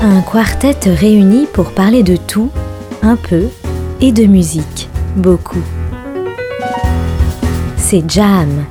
[0.00, 2.50] Un quartet réuni pour parler de tout,
[3.02, 3.48] un peu,
[4.00, 5.62] et de musique, beaucoup.
[7.76, 8.64] C'est Jam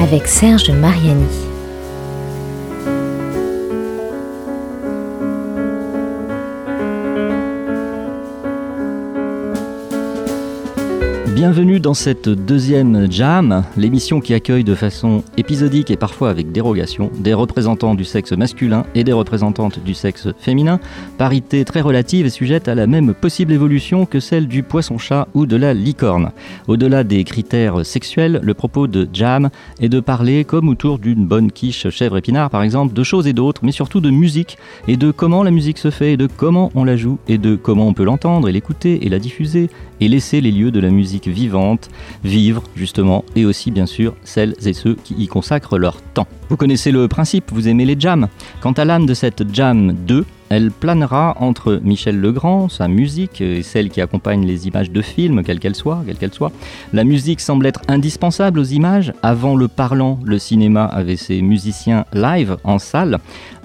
[0.00, 1.47] avec Serge Mariani.
[11.38, 17.12] Bienvenue dans cette deuxième Jam, l'émission qui accueille de façon épisodique et parfois avec dérogation
[17.20, 20.80] des représentants du sexe masculin et des représentantes du sexe féminin,
[21.16, 25.46] parité très relative et sujette à la même possible évolution que celle du poisson-chat ou
[25.46, 26.32] de la licorne.
[26.66, 31.52] Au-delà des critères sexuels, le propos de Jam est de parler, comme autour d'une bonne
[31.52, 35.44] quiche chèvre-épinard par exemple, de choses et d'autres, mais surtout de musique et de comment
[35.44, 38.02] la musique se fait et de comment on la joue et de comment on peut
[38.02, 41.88] l'entendre et l'écouter et la diffuser et laisser les lieux de la musique vivante
[42.24, 46.26] vivre justement et aussi bien sûr celles et ceux qui y consacrent leur temps.
[46.48, 48.28] Vous connaissez le principe, vous aimez les jams.
[48.60, 53.62] Quant à l'âme de cette jam 2, elle planera entre Michel Legrand, sa musique et
[53.62, 56.52] celle qui accompagne les images de films, quelles qu'elles soient, qu'elles soient.
[56.92, 59.12] La musique semble être indispensable aux images.
[59.22, 63.18] Avant le parlant, le cinéma avait ses musiciens live en salle.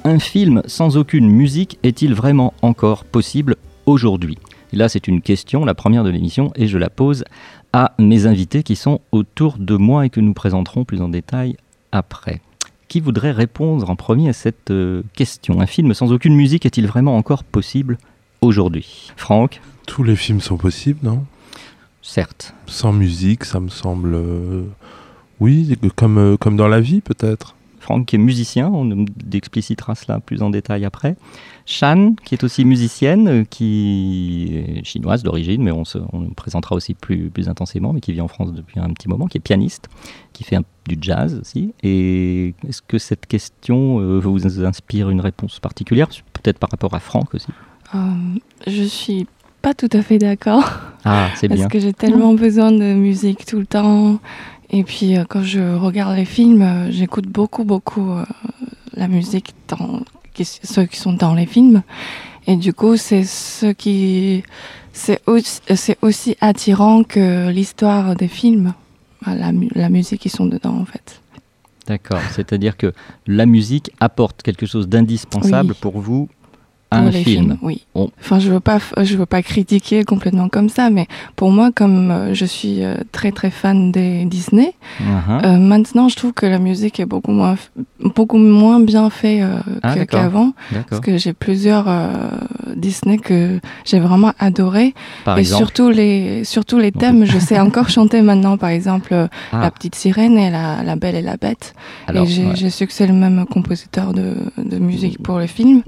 [0.04, 4.38] Un film sans aucune musique est-il vraiment encore possible aujourd'hui?
[4.74, 7.26] Et là, c'est une question, la première de l'émission, et je la pose
[7.74, 11.58] à mes invités qui sont autour de moi et que nous présenterons plus en détail
[11.92, 12.42] après.
[12.88, 15.62] Qui voudrait répondre en premier à cette euh, question?
[15.62, 18.00] Un film sans aucune musique est-il vraiment encore possible
[18.42, 19.12] aujourd'hui?
[19.16, 19.62] Franck?
[19.86, 21.24] Tous les films sont possibles, non?
[22.02, 22.56] Certes.
[22.66, 24.16] Sans musique, ça me semble...
[24.16, 24.64] Euh,
[25.40, 27.56] oui, comme, euh, comme dans la vie peut-être.
[27.84, 31.16] Franck qui est musicien, on explicitera cela plus en détail après.
[31.66, 35.98] Shan, qui est aussi musicienne, euh, qui est chinoise d'origine, mais on, se,
[36.36, 39.38] présentera aussi plus, plus intensément, mais qui vit en France depuis un petit moment, qui
[39.38, 39.90] est pianiste,
[40.34, 41.74] qui fait du jazz aussi.
[41.84, 47.00] Et est-ce que cette question euh, vous inspire une réponse particulière, peut-être par rapport à
[47.00, 47.50] Franck aussi?
[47.96, 48.00] Euh,
[48.68, 49.28] Je suis
[49.62, 50.70] pas tout à fait d'accord.
[51.06, 51.58] Ah, c'est bien.
[51.58, 54.20] Parce que j'ai tellement besoin de musique tout le temps.
[54.74, 58.26] Et puis euh, quand je regarde les films, euh, j'écoute beaucoup, beaucoup euh,
[58.96, 60.02] la musique, dans,
[60.44, 61.84] ceux qui sont dans les films.
[62.48, 64.44] Et du coup, c'est ce qui.
[64.92, 65.62] C'est aussi,
[66.02, 68.74] aussi, attirant que l'histoire des films,
[69.26, 71.22] la, la musique qui sont dedans en fait.
[71.88, 72.94] D'accord, c'est-à-dire que
[73.26, 76.30] la musique apporte quelque chose d'indispensable pour vous
[76.94, 77.24] un film.
[77.24, 77.86] Films, oui.
[77.96, 82.12] Enfin, je veux pas, je veux pas critiquer complètement comme ça, mais pour moi, comme
[82.12, 85.46] euh, je suis euh, très très fan des Disney, uh-huh.
[85.46, 87.56] euh, maintenant je trouve que la musique est beaucoup moins,
[88.00, 89.44] beaucoup moins bien faite
[89.84, 90.54] ah, qu'avant,
[90.90, 91.88] parce que j'ai plusieurs
[92.76, 94.94] Disney que j'ai vraiment adoré,
[95.26, 95.64] par et exemple.
[95.64, 99.60] surtout les, surtout les thèmes, je sais encore chanter maintenant, par exemple ah.
[99.60, 101.74] la petite sirène et la, la Belle et la Bête.
[102.14, 105.84] et j'ai su que c'est le même compositeur de, de musique pour le film.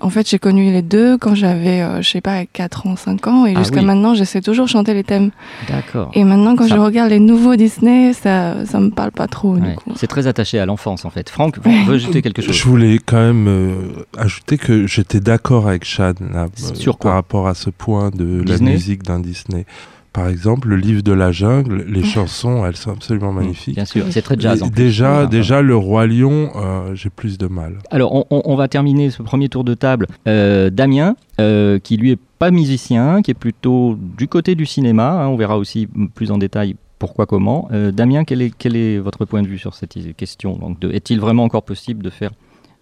[0.00, 3.26] En fait, j'ai connu les deux quand j'avais, euh, je sais pas, 4 ans, 5
[3.26, 5.30] ans, et ah jusqu'à maintenant, j'essaie toujours de chanter les thèmes.
[5.68, 6.10] D'accord.
[6.14, 9.74] Et maintenant, quand je regarde les nouveaux Disney, ça, ça me parle pas trop, du
[9.74, 9.92] coup.
[9.96, 11.28] C'est très attaché à l'enfance, en fait.
[11.28, 13.74] Franck, vous veut ajouter quelque chose Je voulais quand même euh,
[14.16, 18.58] ajouter que j'étais d'accord avec Chad là, Sur par rapport à ce point de la
[18.58, 19.66] musique d'un Disney.
[20.12, 23.76] Par exemple, le livre de la jungle, les chansons, elles sont absolument magnifiques.
[23.76, 24.60] Bien sûr, c'est très jazz.
[24.60, 27.78] En déjà, déjà, le roi lion, euh, j'ai plus de mal.
[27.92, 30.08] Alors, on, va terminer ce premier tour de table.
[30.26, 35.22] Euh, Damien, euh, qui lui est pas musicien, qui est plutôt du côté du cinéma.
[35.22, 37.68] Hein, on verra aussi plus en détail pourquoi, comment.
[37.92, 41.44] Damien, quel est, quel est votre point de vue sur cette question Donc, est-il vraiment
[41.44, 42.32] encore possible de faire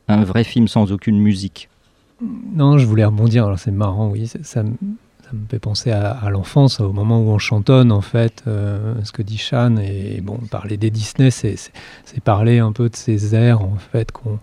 [0.09, 1.69] un vrai film sans aucune musique?
[2.55, 3.44] Non, je voulais rebondir.
[3.44, 4.65] Alors, c'est marrant, oui, ça, ça
[5.33, 9.22] me fait penser à, l'enfance, au moment où on chantonne en fait, euh, ce que
[9.22, 9.77] dit Chan.
[9.77, 11.71] Et bon, parler des Disney, c'est
[12.25, 14.38] parler un peu de ces airs en fait qu'on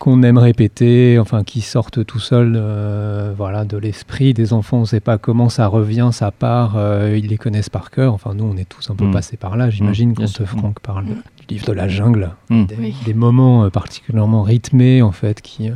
[0.00, 4.78] qu'on aime répéter, enfin qui sortent tout seuls, euh, voilà, de l'esprit des enfants.
[4.78, 6.74] On ne sait pas comment ça revient, ça part.
[6.76, 8.12] Euh, ils les connaissent par cœur.
[8.12, 9.12] Enfin, nous, on est tous un peu mm.
[9.12, 9.70] passés par là.
[9.70, 11.22] J'imagine mm, quand Franck parle mm.
[11.40, 15.70] du livre de la jungle, des, moments particulièrement rythmés en fait qui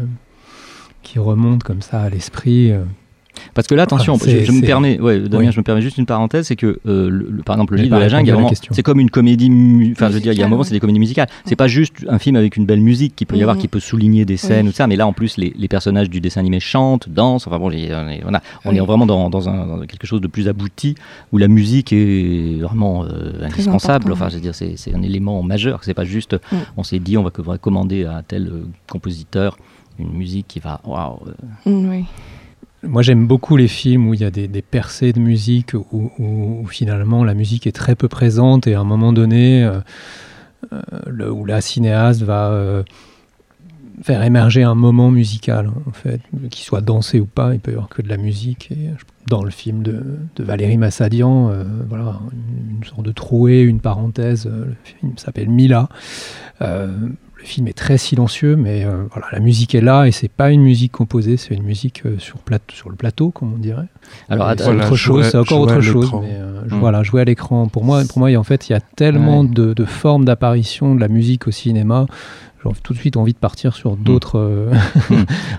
[1.03, 2.73] qui remontent comme ça à l'esprit.
[3.55, 6.07] Parce que là, attention, ah, je, me permets, ouais, Damien, je me permets juste une
[6.07, 8.37] parenthèse, c'est que euh, le, par exemple le livre de la jungle,
[8.71, 9.51] c'est comme une comédie,
[9.93, 11.29] enfin je veux dire, il y a un moment, c'est des comédies musicales.
[11.45, 13.81] C'est pas juste un film avec une belle musique qui peut y avoir, qui peut
[13.81, 16.61] souligner des scènes ou ça, mais là en plus les, les, personnages du dessin animé
[16.61, 17.47] chantent, dansent.
[17.47, 17.91] Enfin bon, on est,
[18.65, 20.95] on est vraiment dans, dans, un, quelque chose de plus abouti
[21.33, 24.13] où la musique est vraiment euh, indispensable.
[24.13, 25.85] Enfin, je veux dire, c'est un élément majeur.
[25.85, 26.37] C'est pas juste,
[26.77, 29.59] on s'est dit, on va commander à tel euh, compositeur
[29.99, 31.19] une musique qui va, waouh.
[31.67, 32.05] Oui.
[32.83, 37.25] Moi, j'aime beaucoup les films où il y a des, percées de musique, où, finalement
[37.25, 39.81] la musique est très peu présente et à un moment donné, euh,
[41.07, 42.85] le, où la cinéaste va
[44.03, 46.21] faire émerger un moment musical, en fait,
[46.51, 48.73] qu'il soit dansé ou pas, il peut y avoir que de la musique.
[49.27, 50.03] Dans le film de,
[50.39, 54.47] Valérie Massadian, euh, voilà, une, sorte de trouée, une parenthèse.
[54.47, 55.89] Euh, le film s'appelle Mila.
[57.39, 60.51] Euh, le film est très silencieux, mais voilà, la musique est là et c'est pas
[60.51, 62.39] une musique composée, c'est une musique sur,
[62.69, 63.87] sur le plateau, comme on dirait.
[64.29, 66.11] Alors, c'est autre chose, c'est encore autre chose.
[66.21, 66.81] Mais, hmm.
[66.81, 67.69] Voilà, jouer à l'écran.
[67.69, 71.01] Pour moi, pour moi, en fait, il y a tellement de, de, formes d'apparition de
[71.01, 72.07] la musique au cinéma
[72.65, 74.03] j'ai tout de suite envie de partir sur hmm.
[74.03, 74.73] d'autres euh,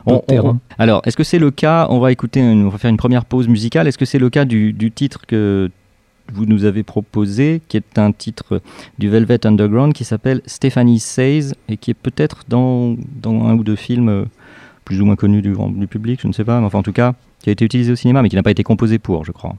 [0.06, 0.18] hmm.
[0.28, 0.60] terrains.
[0.78, 3.48] alors, est-ce que c'est le cas On va écouter, on va faire une première pause
[3.48, 3.88] musicale.
[3.88, 5.70] Est-ce que c'est le cas du, titre que
[6.34, 8.62] vous nous avez proposé, qui est un titre
[8.98, 13.64] du Velvet Underground qui s'appelle Stephanie Says et qui est peut-être dans, dans un ou
[13.64, 14.26] deux films euh,
[14.86, 16.94] plus ou moins connus du, du public, je ne sais pas, mais enfin en tout
[16.94, 19.32] cas, qui a été utilisé au cinéma, mais qui n'a pas été composé pour, je
[19.32, 19.56] crois.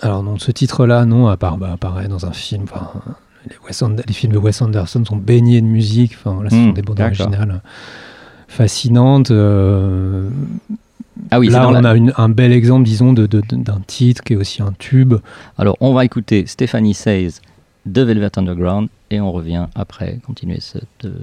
[0.00, 2.66] Alors non, ce titre-là, non, à part bah, apparaît dans un film,
[3.46, 6.14] les, films de Wes Anderson sont baignés de musique.
[6.14, 7.62] Enfin, là, ce sont hmm, des bandes originales
[8.48, 9.30] fascinantes.
[9.30, 10.28] Euh,
[11.30, 14.36] ah oui, là, on a un bel exemple, disons, d'un de, d'un titre qui est
[14.36, 15.14] aussi un tube.
[15.58, 17.40] Alors, on va écouter Stephanie Says
[17.86, 21.14] de Velvet Underground et on revient après continuer cette euh,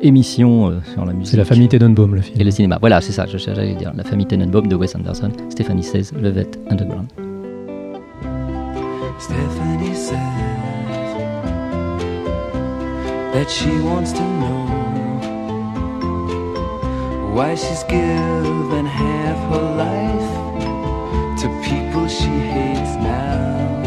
[0.00, 1.32] émission euh, sur la musique.
[1.32, 2.40] C'est la famille Tenenbaum, le film.
[2.40, 2.78] Et le cinéma.
[2.80, 3.92] Voilà, c'est ça, j'allais dire.
[3.96, 7.08] La famille Tenenbaum de Wes Anderson, Stephanie Says, Velvet Underground.
[9.18, 10.18] Stephanie Says
[13.32, 14.82] that she wants to know
[17.32, 18.86] why she's given
[19.50, 20.32] her life
[21.40, 23.82] to people she hates now.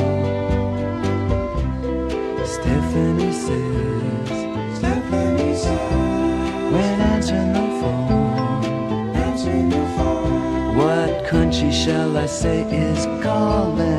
[2.46, 4.30] Stephanie says,
[4.78, 13.06] Stephanie says, when answering the phone, answering the phone, what country shall I say is
[13.24, 13.95] calling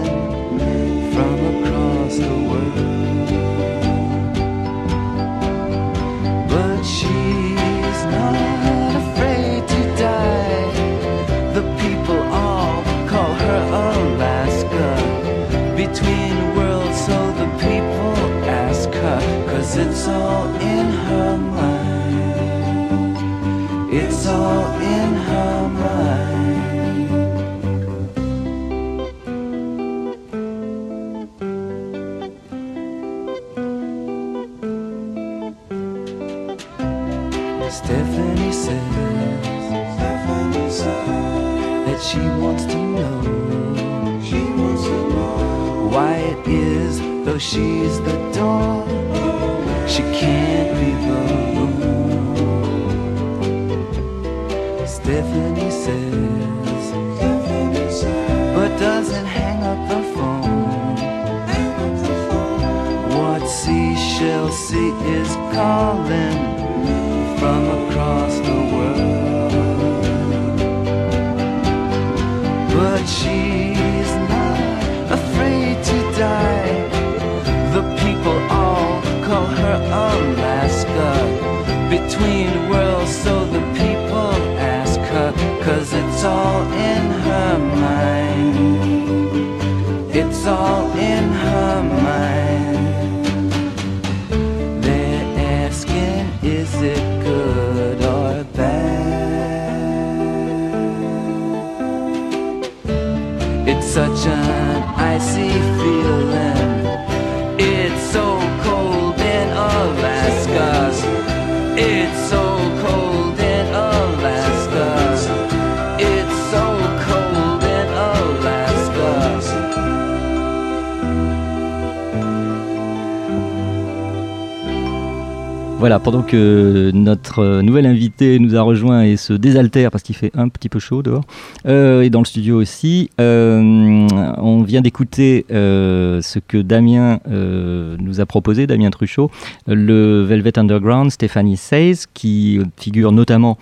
[125.96, 130.30] Voilà, pendant que notre nouvel invité nous a rejoint et se désaltère parce qu'il fait
[130.34, 131.24] un petit peu chaud dehors,
[131.64, 138.20] euh, et dans le studio aussi, euh, on vient d'écouter euh, ce que Damien nous
[138.20, 139.30] a proposé, Damien Truchot,
[139.68, 143.56] le Velvet Underground, Stephanie Says, qui figure notamment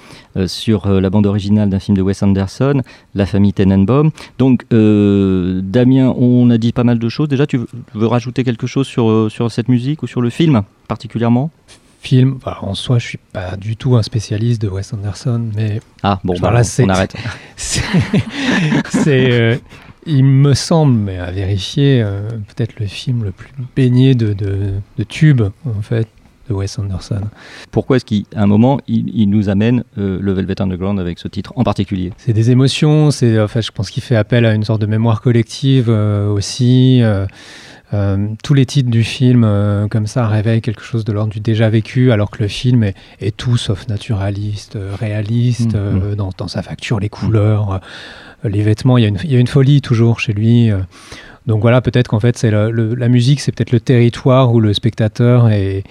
[0.46, 2.82] sur la bande originale d'un film de Wes Anderson,
[3.14, 4.10] La famille Tenenbaum.
[4.38, 7.28] Donc, Damien, on a dit pas mal de choses.
[7.28, 7.60] Déjà, tu
[7.94, 11.50] veux, rajouter quelque chose sur, sur cette musique ou sur le film particulièrement?
[12.04, 12.38] Film.
[12.44, 16.34] en soi, je suis pas du tout un spécialiste de Wes Anderson, mais ah bon,
[16.40, 17.16] bah, on arrête.
[17.56, 17.82] C'est,
[19.32, 19.56] euh,
[20.06, 25.04] il me semble, mais à vérifier, euh, peut-être le film le plus baigné de, de,
[25.04, 26.06] tubes en fait
[26.48, 27.22] de Wes Anderson.
[27.70, 31.54] Pourquoi est-ce qu'à un moment il, nous amène euh, le Velvet Underground avec ce titre
[31.56, 32.12] en particulier?
[32.18, 33.10] C'est des émotions.
[33.10, 37.02] C'est, en fait, je pense qu'il fait appel à une sorte de mémoire collective aussi.
[38.42, 39.42] Tous les titres du film,
[39.90, 43.36] comme ça, réveillent quelque chose de l'ordre du déjà vécu, alors que le film est,
[43.36, 46.14] tout sauf naturaliste, réaliste, mmh, mmh.
[46.16, 47.80] Dans, sa facture, les couleurs,
[48.42, 48.98] les vêtements.
[48.98, 50.72] Il y, a une, il y, a une, folie toujours chez lui.
[51.46, 55.50] Donc voilà, peut-être qu'en fait, c'est la musique, c'est peut-être le territoire où le spectateur
[55.50, 55.84] et,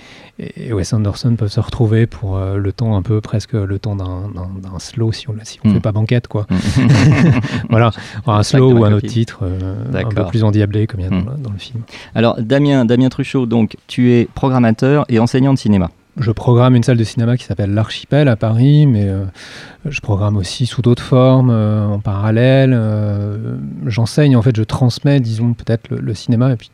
[0.72, 4.79] Wes Anderson peuvent se retrouver pour euh, le temps, un peu presque le temps d'un
[4.79, 5.74] slow, si on ne si on hmm.
[5.75, 6.48] fait pas banquette, quoi.
[6.50, 6.88] Hmm.
[7.69, 7.91] voilà,
[8.25, 11.10] un slow ou un autre titre, euh, un peu plus endiablé, comme il y a
[11.12, 11.38] dans, hmm.
[11.38, 11.83] dans, le film.
[12.15, 16.84] Alors, Damien, Damien Truchot, donc, tu es programmateur et enseignant de cinéma je programme une
[16.84, 19.25] salle de cinéma qui s'appelle l'Archipel à Paris, mais euh,
[19.86, 22.72] je programme aussi sous d'autres formes, euh, en parallèle.
[22.74, 26.70] Euh, j'enseigne, en fait, je transmets, disons, peut-être le, cinéma et puis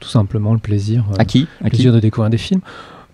[0.00, 1.04] tout simplement le plaisir.
[1.18, 1.48] à qui?
[1.62, 2.60] Le plaisir de découvrir des films.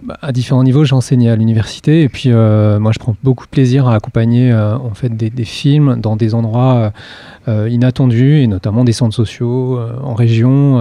[0.03, 3.45] Bah, à différents niveaux, j'ai enseigné à l'université et puis euh, moi je prends beaucoup
[3.45, 6.93] de plaisir à accompagner euh, en fait des, films dans des endroits
[7.49, 10.81] euh, inattendus et notamment des centres sociaux en région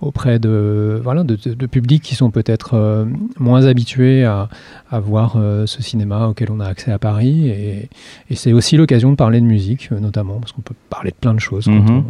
[0.00, 3.06] auprès de voilà de, publics qui sont peut-être
[3.38, 4.48] moins habitués à,
[4.90, 7.88] à voir ce cinéma auquel on a accès à Paris et,
[8.34, 11.40] c'est aussi l'occasion de parler de musique notamment parce qu'on peut parler de plein de
[11.40, 12.04] choses quand mhm.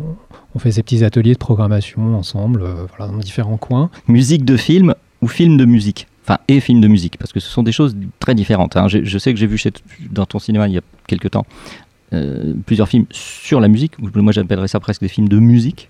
[0.55, 2.65] on, fait ces petits ateliers de programmation ensemble
[2.97, 3.91] voilà, dans différents coins.
[4.09, 6.07] Musique de film ou film de musique?
[6.23, 8.77] Enfin et film de musique, parce que ce sont des choses très différentes.
[8.77, 8.89] Hein.
[8.89, 9.61] Je, sais que j'ai vu
[10.11, 11.47] dans ton cinéma il y a quelques temps
[12.13, 15.89] euh, plusieurs films sur la musique, moi j'appellerais ça presque des films de musique.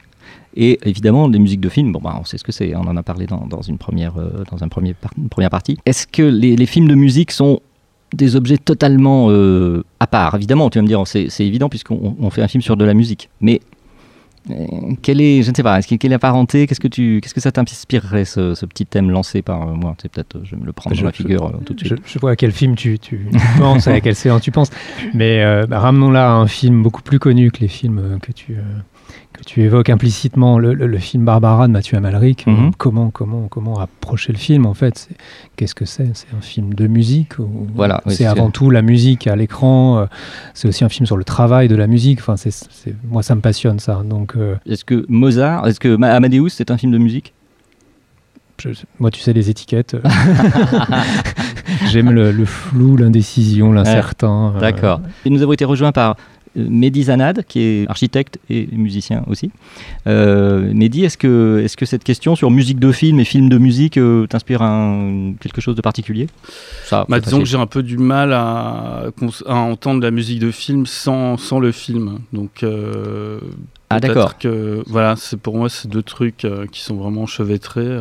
[0.55, 2.97] Et évidemment, les musiques de films, bon, bah, on sait ce que c'est, on en
[2.97, 4.95] a parlé dans, une, première, euh, dans un premier
[5.31, 5.79] première partie.
[5.87, 7.61] Est-ce que les, les, films de musique sont
[8.12, 10.35] des objets totalement euh, à part?
[10.35, 13.31] Évidemment, tu vas me dire, c'est évident puisqu'on fait un film sur de la musique.
[13.41, 13.61] Mais
[14.50, 14.54] euh,
[15.02, 16.66] quel est, je ne sais pas, quelle est la parenté?
[16.66, 19.94] Qu'est-ce que tu, qu'est-ce que ça t'inspirerait ce, petit thème lancé par euh, moi?
[20.00, 22.02] C'est peut-être, je vais me le prendre dans la figure euh, tout de suite.
[22.04, 24.70] Je, vois à quel film tu, tu penses, à quelle séance tu penses,
[25.14, 28.56] mais bah, ramenons-la à un film beaucoup plus connu que les films que tu
[29.47, 32.47] tu évoques implicitement le, film Barbara de Mathieu Amalric.
[32.47, 32.73] Mhm.
[32.76, 35.09] comment, comment, comment approcher le film en fait
[35.57, 36.11] Qu'est-ce que c'est?
[36.14, 39.99] C'est un film de musique ou voilà, C'est avant tout la musique à l'écran.
[39.99, 40.07] Euh,
[40.54, 42.21] c'est aussi un film sur le travail de la musique.
[42.21, 42.52] Enfin, c'est,
[43.04, 44.02] moi, ça me passionne ça.
[44.04, 47.35] Donc, euh, est-ce que Mozart, est-ce que Amadeus, c'est un film de musique?
[49.00, 49.97] Moi, tu sais, les étiquettes.
[51.90, 54.54] J'aime le, flou, l'indécision, l'incertain.
[54.57, 54.61] Euh.
[54.61, 55.00] D'accord.
[55.25, 56.14] Et nous avons été rejoints par euh,
[56.56, 59.50] Mehdi Zanad, qui est architecte et musicien aussi.
[60.06, 63.59] Euh, Mehdi, est-ce que, est que cette question sur musique de film et film de
[63.59, 64.61] musique euh, t'inspire
[65.40, 66.28] quelque chose de particulier?
[66.85, 69.06] Ça, bah, Disons que j'ai un peu du mal à,
[69.47, 72.18] entendre la musique de film sans, sans le film.
[72.32, 72.64] Donc,
[73.90, 74.38] ah, d'accord.
[74.38, 77.99] que voilà, pour moi, c'est deux trucs qui sont vraiment chevêtrés.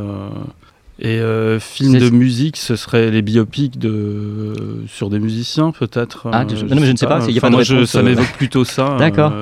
[1.03, 4.53] Et euh, film de musique, ce serait les biopics de
[4.88, 6.27] sur des musiciens peut-être.
[6.31, 7.20] Ah, je, non, mais je ne sais pas.
[7.20, 8.98] pas moi, ça euh, m'évoque plutôt ça.
[9.00, 9.34] D'accord.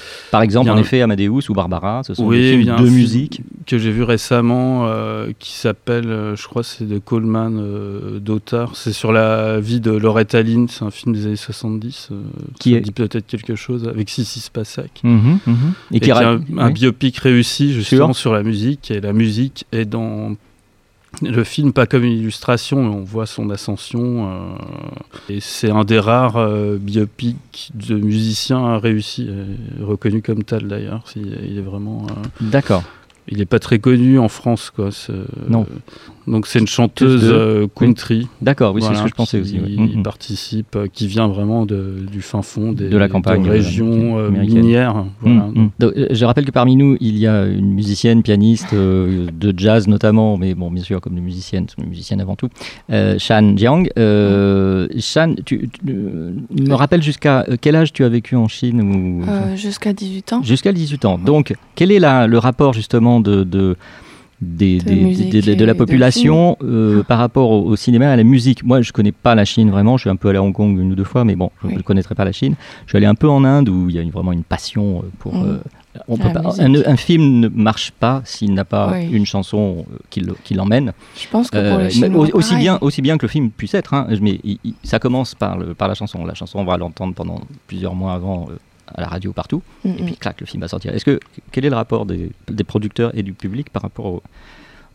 [0.00, 3.42] Euh, par exemple, en effet, Amadeus ou Barbara, ce sont des films de musique.
[3.66, 8.76] Que j'ai vu récemment, euh, qui s'appelle, euh, je crois, c'est de Coleman euh, d'auteur.
[8.76, 12.10] C'est sur la vie de Loretta Lynn, c'est un film des années 70.
[12.58, 12.80] qui est...
[12.80, 15.00] dit peut-être quelque chose, avec Sissi Spacek.
[15.02, 15.56] Mhm, mhm.
[15.92, 18.90] Et, qui a un, biopic réussi justement sur la musique.
[18.90, 20.36] Et la musique est dans
[21.22, 24.28] le film pas comme une illustration, mais on voit son ascension.
[24.30, 24.54] Euh,
[25.28, 29.28] et c'est un des rares euh, biopics de musiciens réussi,
[29.80, 31.04] reconnu comme tel d'ailleurs.
[31.16, 32.06] Il, est vraiment.
[32.10, 32.84] Euh, D'accord
[33.28, 34.70] il n'est pas très connu en France.
[34.70, 34.88] Quoi.
[35.48, 35.64] Non.
[36.30, 38.28] Donc c'est une chanteuse euh, country.
[38.40, 39.58] D'accord, oui, c'est ce que je pensais aussi.
[39.58, 40.02] Qui mm-hmm.
[40.02, 44.30] participe, euh, qui vient vraiment de, du fin fond des, de la campagne, euh, régions
[44.30, 45.04] minières.
[45.24, 46.14] Mm-hmm.
[46.14, 50.54] je rappelle que parmi nous, il y a une musicienne, pianiste de jazz notamment, mais
[50.54, 52.48] bon, bien sûr, comme des musiciennes, une musicienne avant tout,
[52.88, 53.88] Shan Jiang.
[53.96, 59.56] Shan, tu, me rappelles jusqu'à quel âge tu as vécu en Chine ou...
[59.56, 60.42] Jusqu'à 18 ans.
[60.42, 61.18] Jusqu'à 18 ans.
[61.18, 63.76] Donc, quel est la, le rapport justement de, de
[64.40, 68.64] des, de, la population euh, par rapport au, cinéma, à la musique.
[68.64, 69.96] Moi, je connais pas la Chine vraiment.
[69.96, 71.74] Je suis un peu allé à Hong Kong une ou deux fois, mais bon, je
[71.74, 72.54] ne connaîtrai pas la Chine.
[72.86, 75.08] Je suis allé un peu en Inde où il y a vraiment une passion euh,
[75.18, 75.34] pour.
[75.34, 75.46] Mm.
[75.46, 75.58] Euh,
[76.06, 80.92] on peut pas, un, film ne marche pas s'il n'a pas une chanson qui l'emmène.
[81.20, 83.92] Je pense que pour les Chinois, aussi bien aussi bien que le film puisse être.
[83.92, 84.38] Hein, mais
[84.84, 86.24] ça commence par le, par la chanson.
[86.24, 88.46] La chanson, on va l'entendre pendant plusieurs mois avant
[88.94, 90.94] à la radio partout, et puis clac, le film va sortir.
[90.94, 91.20] Est-ce que
[91.52, 94.22] quel est le rapport des, des, producteurs et du public par rapport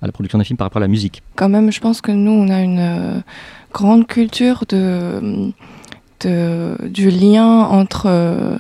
[0.02, 1.24] à la production des films, par rapport à la musique?
[1.36, 3.20] Quand même, je pense que nous, on a une euh,
[3.74, 5.52] grande culture de,
[6.22, 8.60] de, du lien entre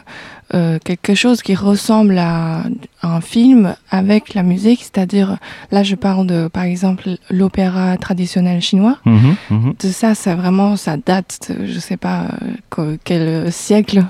[0.53, 2.63] euh, euh, quelque chose qui ressemble à,
[3.03, 5.37] un film avec la musique, c'est-à-dire,
[5.71, 8.97] là je parle de, par exemple, l'opéra traditionnel chinois.
[9.05, 9.75] Mhm.
[9.79, 12.29] De ça, ça vraiment, ça date, de, je sais pas
[13.03, 14.03] quel siècle.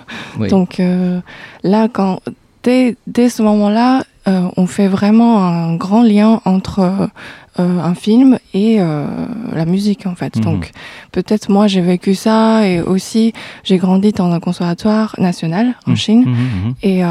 [0.50, 1.20] Donc euh,
[1.64, 2.22] là, quand,
[2.64, 7.10] dès, dès ce moment-là, on fait vraiment un grand lien entre
[7.58, 10.36] un film et la musique en fait.
[10.38, 10.44] Mhm.
[10.44, 10.72] Donc
[11.12, 15.98] peut-être moi j'ai vécu ça et aussi j'ai grandi dans un conservatoire national en mhm.
[15.98, 17.04] Chine mhm, et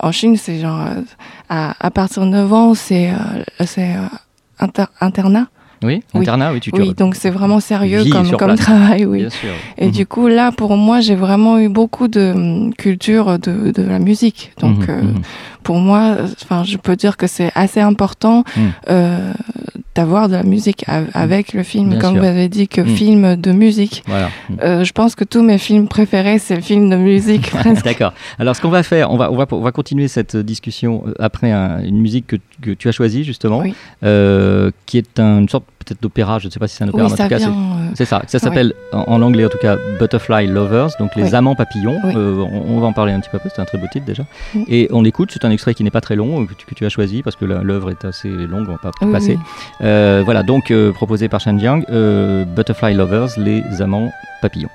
[0.00, 0.86] en Chine c'est genre
[1.48, 3.12] à, à, partir de 9 ans c'est
[3.64, 3.94] c'est
[5.00, 5.46] internat.
[5.82, 9.20] Oui, internat, oui, tu, Oui, donc c'est vraiment sérieux comme, comme travail, oui.
[9.20, 9.50] Bien sûr.
[9.78, 13.82] Et du coup, là, pour moi, j'ai vraiment eu beaucoup de hum, culture de, de
[13.82, 14.52] la musique.
[14.60, 15.22] Donc, mhm, euh, mhm.
[15.62, 18.72] pour moi, enfin, je peux dire que c'est assez important mhm.
[18.90, 19.32] euh,
[19.94, 24.02] d'avoir de la musique avec le film, comme vous avez dit, que film de musique.
[24.06, 24.30] Voilà.
[24.62, 27.52] Euh, je pense que tous mes films préférés, c'est le film de musique.
[27.84, 28.14] D'accord.
[28.38, 31.52] Alors, ce qu'on va faire, on va, on va, on va continuer cette discussion après
[31.52, 36.46] une musique que, que, tu as choisie, justement, qui est une sorte peut-être d'opéra, je
[36.46, 38.22] ne sais pas si c'est un opéra, en tout cas, euh, c'est ça.
[38.26, 41.98] Ça s'appelle en, anglais en tout cas Butterfly Lovers, donc les amants papillons.
[42.04, 44.24] Euh, on, va en parler un petit peu, c'est un très beau titre déjà.
[44.54, 44.62] Mm.
[44.68, 46.84] Et on écoute, c'est un extrait qui n'est pas très long, que tu, que tu
[46.84, 49.38] as choisi parce que l'œuvre est assez longue, on va pas passer.
[49.82, 51.84] Euh, voilà, donc proposé par Shan Jiang,
[52.54, 54.70] Butterfly Lovers, les amants papillons.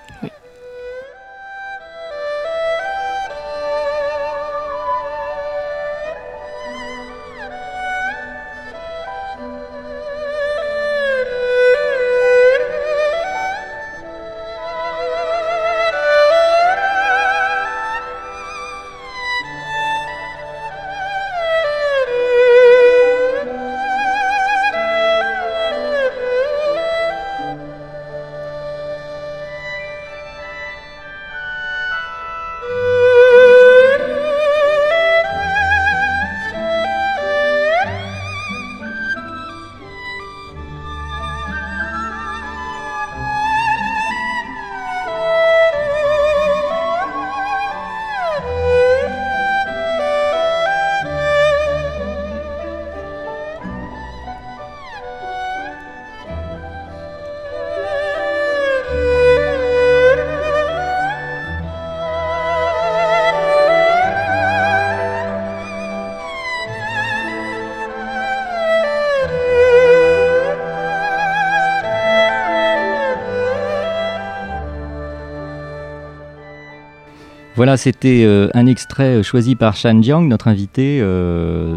[77.68, 81.76] Voilà, c'était euh, un extrait euh, choisi par Shan Jiang, notre invité, euh,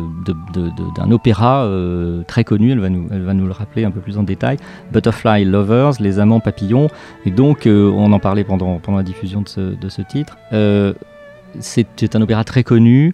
[0.95, 1.69] d'un opéra
[2.29, 2.71] très connu.
[2.71, 4.59] Elle va, nous, elle va nous le rappeler un peu plus en détail.
[4.93, 6.87] Butterfly Lovers, Les Amants Papillons.
[7.27, 10.37] Et donc, on en parlait pendant, pendant la diffusion de ce, de ce titre.
[11.59, 13.13] c'est un opéra très connu.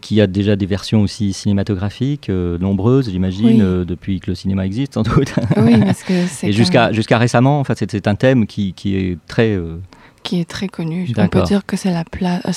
[0.00, 5.02] qui a déjà des versions aussi cinématographiques, nombreuses, j'imagine, depuis que le cinéma existe, sans
[5.02, 5.34] doute.
[5.58, 6.48] Oui, parce que c'est.
[6.48, 9.58] Et jusqu'à jusqu'à récemment, en fait, c'est un thème qui, qui est très
[10.22, 11.12] qui est très connue.
[11.16, 12.04] On peut dire que c'est la,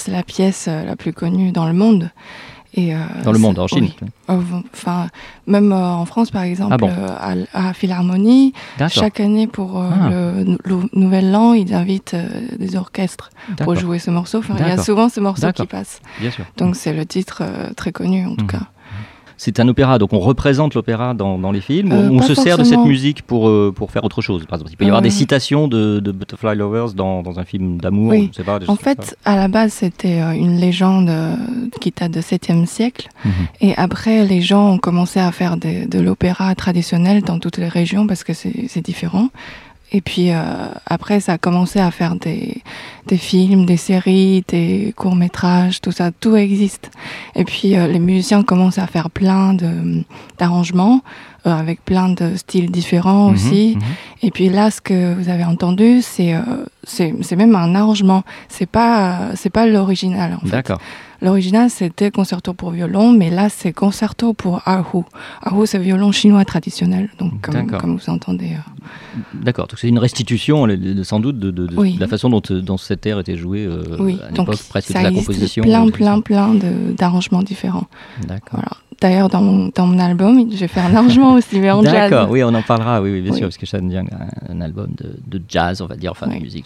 [0.08, 2.12] la pièce euh, la plus connue dans le monde.
[2.78, 3.90] Et, euh, dans le monde, en Chine
[4.28, 5.08] Enfin,
[5.48, 8.52] même euh, en France, par exemple, ah à, Philharmonie,
[8.90, 10.10] chaque année pour ah.
[10.10, 10.58] le,
[10.92, 12.18] Nouvel An, ils invitent
[12.60, 14.42] des orchestres pour jouer ce morceau.
[14.60, 16.02] il y a souvent ce morceau qui passe.
[16.20, 16.44] Bien sûr.
[16.58, 17.44] Donc c'est le titre
[17.78, 18.52] très connu, en tout mhm.
[18.52, 18.68] cas
[19.38, 21.92] c'est un opéra, donc on représente l'opéra dans, dans, les films.
[21.92, 24.46] Euh, on se sert de cette musique pour, euh, pour faire autre chose.
[24.46, 25.12] Par exemple, il peut y avoir des euh.
[25.12, 28.12] citations de, de, Butterfly Lovers dans, dans un film d'amour.
[28.12, 28.32] Oui.
[28.46, 31.12] Pas, en fait, à la base, c'était une légende
[31.82, 33.10] qui date du 7e siècle.
[33.24, 33.32] Mhm.
[33.62, 38.08] Et après, les gens ont commencé à faire de l'opéra traditionnel dans toutes les régions
[38.08, 39.30] parce que c'est différent.
[39.92, 40.42] Et puis euh,
[40.86, 42.62] après, ça a commencé à faire des,
[43.08, 46.92] des films, des séries, des courts-métrages, tout ça, tout existe.
[47.36, 49.56] Et puis euh, les musiciens commencent à faire plein
[50.38, 51.02] d'arrangements
[51.46, 53.76] euh, avec plein de styles différents mhm, aussi.
[53.76, 53.84] Mhm.
[54.24, 56.34] Et puis là, ce que vous avez entendu, c'est
[56.84, 58.24] c'est même un arrangement.
[58.50, 60.52] C'est pas c'est pas l'original en fait.
[60.52, 60.82] D'accord.
[61.22, 65.04] L'original, c'était concerto pour violon, mais là, c'est concerto pour erhu.
[65.46, 68.58] Erhu, c'est violon chinois traditionnel, donc comme, vous entendez.
[68.86, 69.20] Euh.
[69.34, 70.68] D'accord, donc c'est une restitution,
[71.04, 73.84] sans doute, de, la façon dont, dont cette air était jouée euh,
[74.28, 75.64] à l'époque, presque de la composition.
[75.64, 76.56] plein, plein, plein
[76.98, 77.88] d'arrangements différents.
[78.28, 78.82] D'accord.
[79.02, 82.10] D'ailleurs, dans mon, dans mon album, j'ai fait un arrangement aussi, mais en jazz.
[82.10, 84.88] D'accord, oui, on en parlera, oui, bien sûr, parce que Shan Jiang a un album
[84.98, 86.66] de, jazz, on va dire, enfin de musique,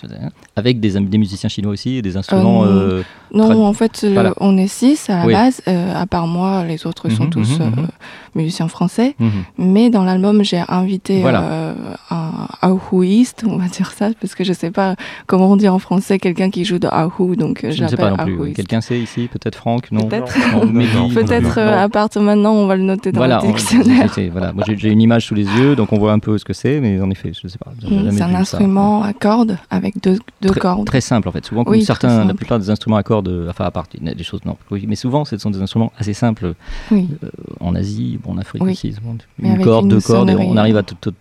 [0.55, 2.65] avec des, des musiciens chinois aussi, des instruments.
[2.65, 3.01] Euh,
[3.33, 4.05] non, en fait,
[4.39, 7.59] on est six à la base, euh, à part moi, les autres sont mhm, tous
[7.59, 7.81] mhm, euh,
[8.35, 9.15] musiciens français.
[9.19, 9.29] Mhm.
[9.57, 14.71] Mais dans l'album, j'ai invité un Ahuiste, on va dire ça, parce que je sais
[14.71, 14.95] pas
[15.27, 18.11] comment on dit en français quelqu'un qui joue de Ahu, donc je ne sais pas
[18.11, 18.53] non plus.
[18.53, 21.13] Quelqu'un sait ici, peut-être Franck, non Peut-être.
[21.13, 24.11] peut-être à partir de maintenant, on va le noter dans le dictionnaire.
[24.31, 26.53] voilà, moi j'ai une image sous les yeux, donc on voit un peu ce que
[26.53, 27.71] c'est, mais en effet, je ne sais pas.
[28.11, 30.85] C'est un instrument à cordes avec deux, deux cordes.
[30.85, 31.45] Très simple en fait.
[31.45, 34.57] Souvent, comme certains, la plupart des instruments à cordes, enfin à part des choses non,
[34.71, 36.53] oui, mais souvent, ce sont des instruments assez simples.
[36.91, 37.03] Euh,
[37.59, 38.95] en Asie, bon, en Afrique aussi,
[39.41, 41.13] une corde, deux cordes, et on arrive à tout,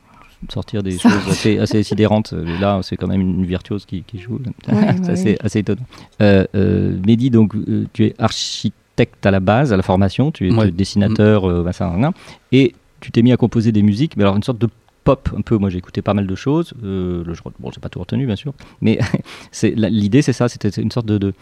[0.49, 2.33] sortir des choses assez, assez sidérantes.
[2.61, 4.41] là, c'est quand même une virtuose qui, joue.
[5.15, 5.87] c'est assez, étonnant.
[6.23, 10.49] Euh, euh, Mehdi, donc, euh, tu es architecte à la base, à la formation, tu
[10.49, 12.11] es dessinateur, mm.
[12.53, 14.69] et tu t'es mis à composer des musiques, mais alors une sorte de
[15.09, 15.57] pop un peu.
[15.57, 16.75] Moi, j'ai écouté pas mal de choses.
[16.85, 18.99] Euh, je, bon, j'ai pas tout retenu, bien sûr, mais
[19.63, 20.49] l'idée, c'est ça.
[20.49, 21.33] C'était une sorte de, de,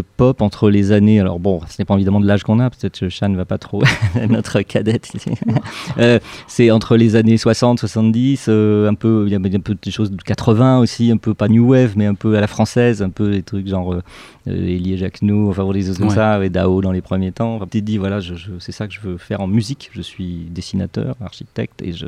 [0.00, 1.20] pop entre les années.
[1.20, 2.70] Alors bon, ce n'est pas évidemment de l'âge qu'on a.
[2.70, 3.82] Peut-être que Chan ne va pas trop.
[4.28, 5.12] notre cadette.
[5.98, 8.46] euh, c'est entre les années 60, 70.
[8.48, 11.34] Euh, un peu, il y a un peu des choses de 80 aussi, un peu
[11.34, 14.02] pas new wave, mais un peu à la française, un peu des trucs genre euh,
[14.46, 17.56] Elie Jacquenot, enfin des choses comme ça, et Dao dans les premiers temps.
[17.56, 19.90] Enfin, dit voilà, je, c'est ça que je veux faire en musique.
[19.92, 22.06] Je suis dessinateur, architecte, et je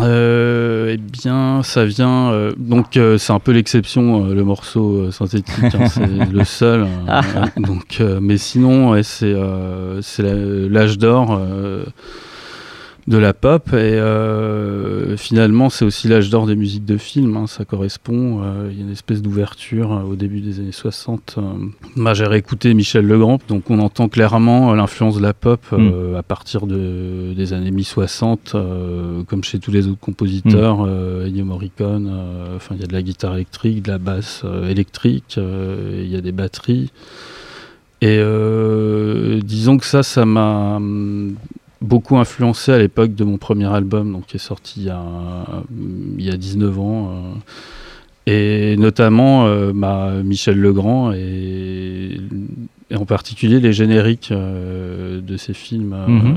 [0.00, 2.30] eh bien, ça vient.
[2.32, 5.74] Euh, donc, euh, c'est un peu l'exception, le morceau synthétique.
[5.74, 6.82] Hein, c'est le seul.
[6.82, 7.46] Hein, ah.
[7.56, 9.34] donc, mais sinon, c'est
[10.68, 11.40] l'âge d'or
[13.08, 17.46] de la pop et euh, finalement c'est aussi l'âge d'or des musiques de film hein,
[17.48, 21.38] ça correspond euh, il y a une espèce d'ouverture euh, au début des années 60
[21.96, 26.14] moi j'ai réécouté Michel Legrand donc on entend clairement l'influence de la pop mm.
[26.16, 31.26] à partir de, des années mi-60 comme chez tous les autres compositeurs mm.
[31.26, 32.08] Ennio Morricone
[32.54, 36.20] enfin il y a de la guitare électrique de la basse électrique il y a
[36.20, 36.92] des batteries
[38.00, 38.20] et
[39.42, 40.78] disons que ça ça m'a
[41.82, 45.04] beaucoup influencé à l'époque de mon premier album, donc qui est sorti il y a,
[46.18, 47.10] il y a 19 ans.
[47.10, 47.34] Euh,
[48.24, 52.20] et notamment euh, Michel Legrand et,
[52.94, 55.96] en particulier les génériques euh, de ces films.
[56.06, 56.36] Mhm.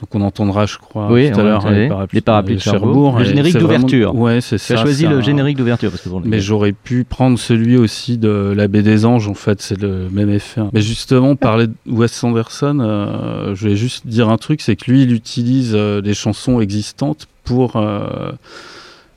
[0.00, 1.88] Donc on entendra, je crois, tout à l'heure les,
[2.20, 3.18] parapluies, de Cherbourg.
[3.18, 4.14] Le générique d'ouverture.
[4.14, 4.74] Ouais, c'est ça.
[4.74, 8.52] Tu as choisi le générique d'ouverture parce que Mais j'aurais pu prendre celui aussi de
[8.54, 9.28] La Baie des Anges.
[9.28, 10.60] En fait, c'est le même effet.
[10.72, 14.90] Mais justement, parler de Wes Anderson, euh, je vais juste dire un truc, c'est que
[14.90, 18.32] lui, il utilise euh, des chansons existantes pour euh,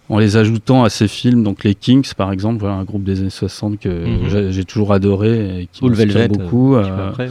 [0.07, 3.19] en les ajoutant à ses films, donc les Kings par exemple, voilà un groupe des
[3.19, 4.51] années 60 que mhm.
[4.51, 6.75] j'ai toujours adoré et qui m'inspire beaucoup.
[6.75, 7.29] Après,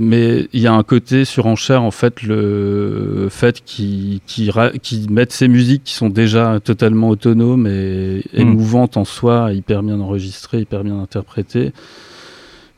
[0.00, 4.50] mais il y a un côté surenchère, en fait, le fait qu'ils qui,
[4.82, 8.40] qui, mettent ces musiques qui sont déjà totalement autonomes et hmm.
[8.40, 11.72] émouvantes en soi, hyper bien enregistrées, hyper bien interprétées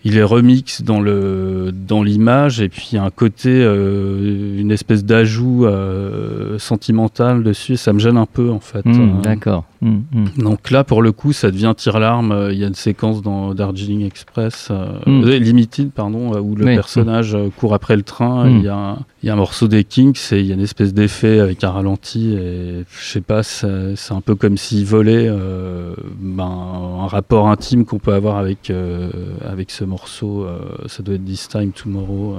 [0.04, 5.66] il est remix dans le dans l'image et puis un côté euh, une espèce d'ajout
[5.66, 7.76] euh, sentimental dessus.
[7.76, 9.64] Ça me gêne un peu en fait hmm, euh, d'accord.
[9.80, 10.42] Hmm, hmm.
[10.42, 13.52] donc là pour le coup ça devient tire larme il y a une séquence dans
[13.52, 14.70] Darjeeling Express
[15.06, 18.48] Limited pardon où le personnage court après le train.
[18.48, 20.60] Il y a il y a un morceau des Kings et il y a une
[20.60, 23.66] espèce d'effet avec un ralenti et je sais pas, c'est
[24.12, 29.10] un peu comme s'il volait euh, ben, un rapport intime qu'on peut avoir avec, euh,
[29.48, 30.44] avec ce morceau.
[30.44, 32.38] Euh, ça doit être This Time Tomorrow.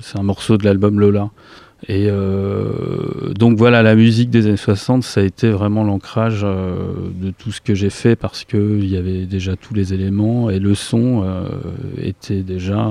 [0.00, 1.30] C'est un morceau de l'album Lola.
[1.88, 2.10] Et
[3.34, 7.62] donc voilà, la musique des années 60, ça a été vraiment l'ancrage de tout ce
[7.62, 11.24] que j'ai fait parce qu'il y avait déjà tous les éléments et le son
[11.96, 12.86] était déjà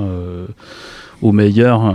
[1.22, 1.84] au meilleur.
[1.84, 1.92] Euh,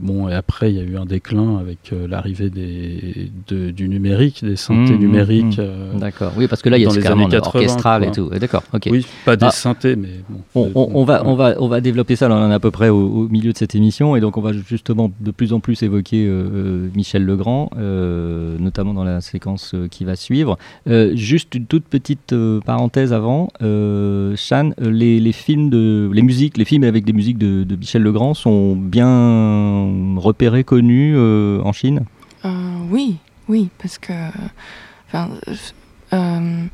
[0.00, 3.30] bon, et après, il y a eu un déclin avec euh, l'arrivée des,
[3.72, 5.58] du numérique, des synthés mmh, mmh, numériques.
[5.58, 5.60] Mmh.
[5.60, 8.28] Euh, d'accord, oui, parce que là, il y a carrément orchestral et tout.
[8.30, 8.88] D'accord, ok.
[8.90, 9.50] Oui, pas des ah.
[9.50, 10.20] synthés, mais
[10.54, 10.70] bon.
[10.74, 12.88] On, va, on, va, on va développer ça, là, on en est à peu près
[12.88, 16.28] au, milieu de cette émission, et donc on va justement de plus en plus évoquer
[16.94, 17.70] Michel Legrand,
[18.58, 20.58] notamment dans la séquence qui va suivre.
[21.14, 22.34] juste une toute petite
[22.64, 27.64] parenthèse avant, Chan, les, les, films de, les musiques, les films avec des musiques de,
[27.64, 32.04] de Michel Legrand sont bien repérés, connus euh, en Chine?
[32.44, 32.50] Euh,
[32.90, 33.16] Oui,
[33.48, 34.12] oui, parce que,
[36.12, 36.66] euh,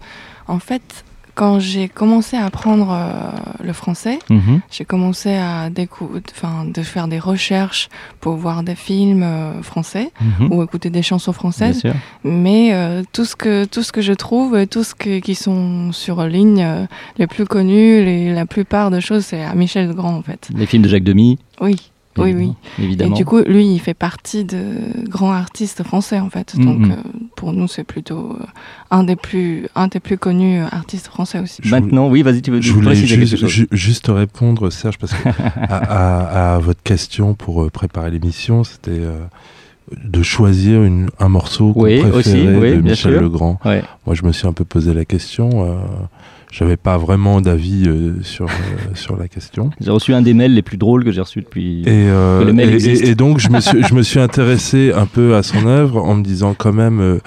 [0.46, 1.04] en fait,
[1.38, 2.92] quand j'ai commencé à apprendre
[3.62, 4.60] le français, mhm.
[4.72, 7.88] j'ai commencé à de faire des recherches
[8.20, 9.24] pour voir des films
[9.62, 10.52] français mhm.
[10.52, 11.84] ou écouter des chansons françaises.
[12.24, 12.74] Mais
[13.12, 16.66] tout ce que tout ce que je trouve, tout ce qui sont sur ligne,
[17.18, 20.48] les plus connus, les, la plupart de choses, c'est à Michel Grand en fait.
[20.52, 21.38] Les films de Jacques Demy.
[21.60, 21.92] Oui.
[22.22, 22.52] Oui, oui.
[22.78, 23.14] Évidemment.
[23.14, 26.54] Et du coup, lui, il fait partie de grands artistes français, en fait.
[26.56, 26.96] Mm, Donc, mm.
[27.36, 28.36] pour nous, c'est plutôt
[28.90, 31.62] un, des plus, un des plus connus artistes français aussi.
[31.66, 35.28] Maintenant, oui, vas-y, tu veux Je voulais juste, juste, répondre, Serge, parce que
[35.68, 39.00] à, votre question pour préparer l'émission, c'était
[40.04, 43.58] de choisir une, un morceau qu'on oui, préférait de Michel Legrand.
[43.64, 45.64] Moi, je me suis un peu posé la question.
[45.64, 45.76] Euh,
[46.50, 48.48] j'avais pas vraiment d'avis euh, sur, euh,
[48.94, 49.70] sur la question.
[49.80, 53.14] J'ai reçu un des mails les plus drôles que j'ai reçu depuis et, et, et,
[53.14, 56.22] donc, je me, suis, je me suis intéressé un peu à son œuvre en me
[56.22, 57.20] disant quand même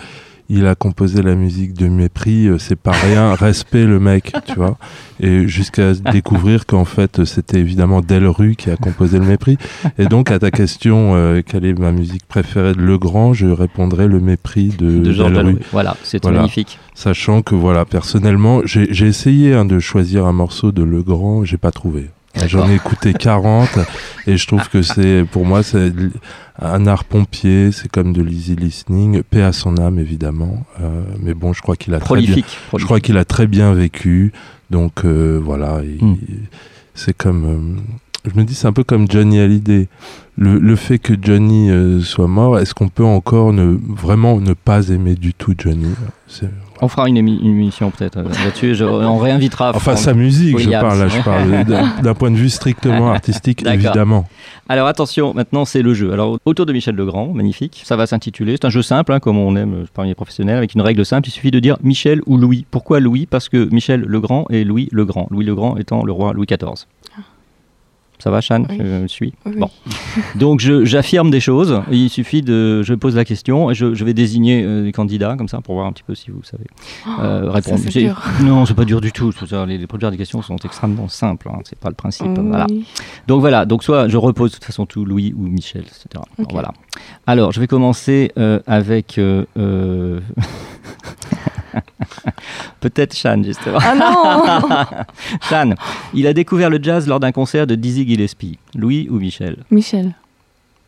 [0.54, 4.56] il a composé la musique de mépris, euh, c'est pas rien, respect le mec, tu
[4.56, 4.78] vois.
[5.22, 9.58] Et jusqu'à découvrir qu'en fait, c'était évidemment Delru qui a composé le mépris.
[9.98, 14.08] Et donc, à ta question, euh, quelle est ma musique préférée de Legrand, je répondrai
[14.08, 15.58] le mépris de, de Delru.
[15.72, 16.80] Voilà, c'est magnifique.
[16.96, 21.72] Sachant que, voilà, personnellement, j'ai essayé hein, de choisir un morceau de Legrand, j'ai pas
[21.72, 22.10] trouvé.
[22.48, 23.80] J'en ai écouté 40
[24.28, 25.92] et je trouve que c'est, pour moi, c'est
[26.62, 31.34] un art pompier, c'est comme de l'easy listening, paix à son âme évidemment, euh, mais
[31.34, 32.36] bon, je crois qu'il a très bien,
[32.78, 34.32] je crois qu'il a très bien vécu,
[34.70, 36.16] donc euh, voilà, hmm.
[36.94, 39.88] c'est comme, euh, je me dis c'est un peu comme Johnny Hallyday,
[40.38, 41.70] le, le fait que Johnny
[42.04, 45.94] soit mort, est-ce qu'on peut encore ne vraiment ne pas aimer du tout Johnny?
[46.82, 48.84] On fera une, émission peut-être euh, là-dessus.
[48.84, 49.72] on réinvitera.
[49.76, 51.10] Enfin, sa musique, je parle.
[51.10, 51.64] je parle
[52.04, 54.26] d'un point de vue strictement artistique, évidemment.
[54.70, 56.14] Alors attention, maintenant c'est le jeu.
[56.14, 57.82] Alors autour de Michel Legrand, magnifique.
[57.84, 58.54] Ça va s'intituler.
[58.54, 61.06] C'est un jeu simple, hein, comme on aime euh, parmi les professionnels, avec une règle
[61.06, 61.28] simple.
[61.28, 62.66] Il suffit de dire Michel ou Louis.
[62.72, 63.26] Pourquoi Louis?
[63.26, 65.28] Parce que Michel Legrand et Louis le Grand.
[65.30, 66.86] Louis le Grand étant le roi Louis XIV.
[68.22, 69.34] Ça va, Chan Je suis.
[69.46, 69.70] bon.
[70.36, 71.82] Donc, j'affirme des choses.
[71.92, 72.84] Il suffit de.
[72.84, 75.88] Je pose la question et je, vais désigner euh, des candidats, comme ça, pour voir
[75.88, 76.66] un petit peu si vous savez
[77.08, 77.82] oh, euh, répondre.
[77.90, 78.22] Dur.
[78.44, 79.34] Non, c'est pas dur du tout.
[79.68, 81.50] Les, les premières des questions sont extrêmement simples.
[81.52, 81.60] Hein.
[81.64, 82.28] C'est pas le principe.
[82.28, 82.68] Voilà.
[83.28, 83.66] Donc, voilà.
[83.66, 86.24] Donc, soit je repose de toute façon tout Louis ou Michel, etc.
[86.52, 86.72] voilà.
[87.26, 89.20] Alors, je vais commencer euh, avec.
[92.82, 93.78] Peut-être Shan, justement.
[93.82, 94.86] Ah non
[95.50, 95.76] Shan,
[96.14, 98.58] il a découvert le jazz lors d'un concert de Dizzy Gillespie.
[98.76, 99.58] Louis ou Michel?
[99.70, 100.14] Michel.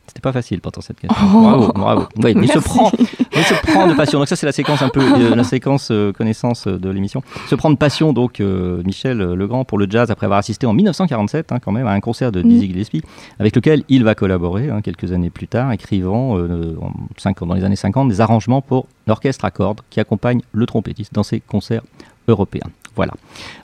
[0.08, 1.26] C'était pas facile pourtant cette question.
[1.34, 1.42] Oh.
[1.42, 2.08] Bravo, bravo.
[2.18, 2.92] il se prend,
[3.36, 4.20] il se prend de passion.
[4.20, 7.24] Donc ça c'est la séquence un peu, euh, la séquence euh, connaissance euh, de l'émission.
[7.48, 11.52] Se prend de passion donc Michel Legrand pour le jazz après avoir assisté en 1947
[11.52, 13.02] hein, quand même à un concert de Dizzy Gillespie
[13.39, 18.10] avec lequel il va collaborer hein, quelques années plus tard, écrivant dans les années 50
[18.10, 21.84] des arrangements pour l'orchestre à cordes qui accompagne le trompettiste dans ses concerts
[22.28, 22.70] européens.
[22.95, 23.13] Voilà.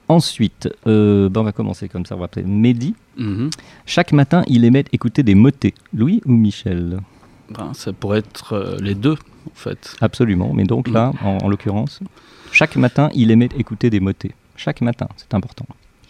[0.08, 2.96] Ensuite, ben on va commencer comme ça, on va appeler Mehdi.
[3.20, 3.50] Mhm.
[3.86, 5.74] Chaque matin, il aimait écouter des motets.
[5.94, 7.00] Louis ou Michel
[7.50, 9.96] ben, Ça pourrait être euh, les deux, en fait.
[10.02, 11.38] Absolument, mais donc là, mhm.
[11.44, 12.00] en, l'occurrence,
[12.52, 14.32] chaque matin, il aimait écouter des motets.
[14.56, 15.66] Chaque matin, c'est important.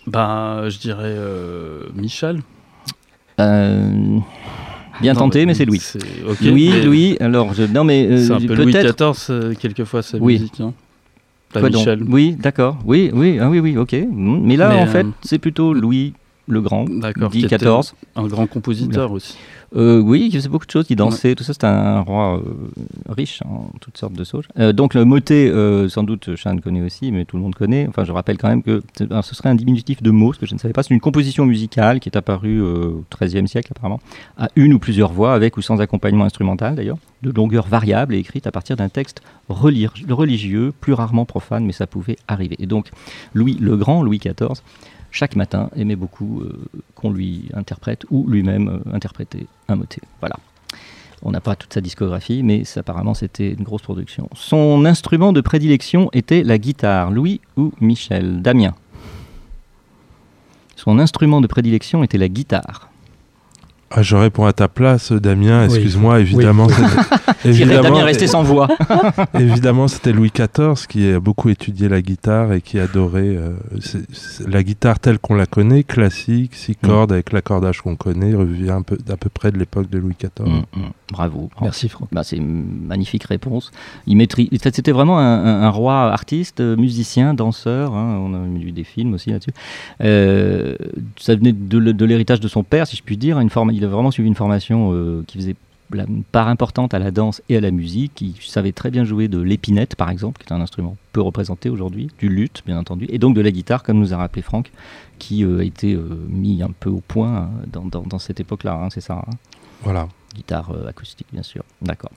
[0.08, 2.42] Ben, je dirais euh, Michel.
[3.38, 5.82] Bien tenté, mais c'est Louis.
[6.42, 8.18] Louis, Louis, alors, je, non mais...
[8.18, 10.34] c'est un peu Louis XIV, quelquefois, sa oui.
[10.34, 10.74] musique, hein.
[11.56, 12.04] Michel.
[12.08, 12.78] Oui, d'accord.
[12.86, 13.96] Oui, oui, ah oui, oui, ok.
[14.12, 16.14] Mais là, en fait, c'est plutôt Louis
[16.50, 16.86] le Grand,
[17.16, 17.94] Louis XIV.
[18.16, 19.38] Un grand compositeur aussi.
[19.76, 21.54] Euh, oui, il faisait beaucoup de choses, il dansait, tout ça.
[21.54, 22.42] C'était un roi euh,
[23.08, 24.46] riche en toutes sortes de choses.
[24.58, 25.52] Euh, donc le motet,
[25.90, 27.86] sans doute, Chan connaît aussi, mais tout le monde connaît.
[27.88, 30.54] Enfin, je rappelle quand même que ce serait un diminutif de mots, ce que je
[30.54, 30.84] ne savais pas.
[30.84, 34.00] C'est une composition musicale qui est apparue au XIIIe siècle apparemment,
[34.38, 38.18] à une ou plusieurs voix, avec ou sans accompagnement instrumental d'ailleurs, de longueur variable et
[38.18, 42.56] écrite à partir d'un texte religieux, plus rarement profane, mais ça pouvait arriver.
[42.60, 42.90] Et donc
[43.34, 44.62] Louis le Grand, Louis XIV,
[45.12, 46.60] chaque matin, aimait beaucoup euh,
[46.96, 50.02] qu'on lui interprète ou lui-même euh, interpréter un motet.
[50.20, 50.36] Voilà.
[51.22, 54.30] On n'a pas toute sa discographie, mais apparemment c'était une grosse production.
[54.36, 57.12] Son instrument de prédilection était la guitare.
[57.12, 58.42] Louis ou Michel?
[58.42, 58.74] Damien.
[60.76, 62.90] Son instrument de prédilection était la guitare.
[63.92, 65.66] Ah, je réponds à ta place, Damien.
[65.66, 66.68] Excuse-moi, évidemment.
[67.46, 68.68] évidemment Damien resté sans voix.
[69.40, 73.52] évidemment, c'était Louis XIV qui a beaucoup étudié la guitare et qui adorait euh,
[74.48, 76.88] la guitare telle qu'on la connaît, classique, six mm.
[76.88, 80.16] cordes avec l'accordage qu'on connaît, revient un peu, à peu près de l'époque de Louis
[80.20, 80.48] XIV.
[80.48, 80.90] Mm, mm.
[81.12, 81.50] Bravo.
[81.62, 82.10] Merci, Franck.
[82.12, 83.72] Bah, c'est une magnifique réponse.
[84.08, 84.50] Il maîtrise.
[84.62, 87.94] C'était vraiment un, roi artiste, musicien, danseur.
[87.96, 88.20] Hein.
[88.22, 89.54] On a vu des films aussi là-dessus.
[90.02, 90.76] Euh,
[91.18, 93.88] ça venait de, l'héritage de son père, si je puis dire, une forme il a
[93.88, 95.56] vraiment suivi une formation euh, qui faisait
[95.94, 98.22] une part importante à la danse et à la musique.
[98.22, 101.70] Il savait très bien jouer de l'épinette, par exemple, qui est un instrument peu représenté
[101.70, 104.72] aujourd'hui, du luth, bien entendu, et donc de la guitare, comme nous a rappelé Franck,
[105.18, 108.90] qui euh, a été euh, mis un peu au point hein, dans, cette époque-là, hein,
[108.92, 109.24] c'est ça
[109.84, 110.08] Voilà.
[110.36, 111.64] Guitare acoustique, bien sûr.
[111.82, 112.12] D'accord.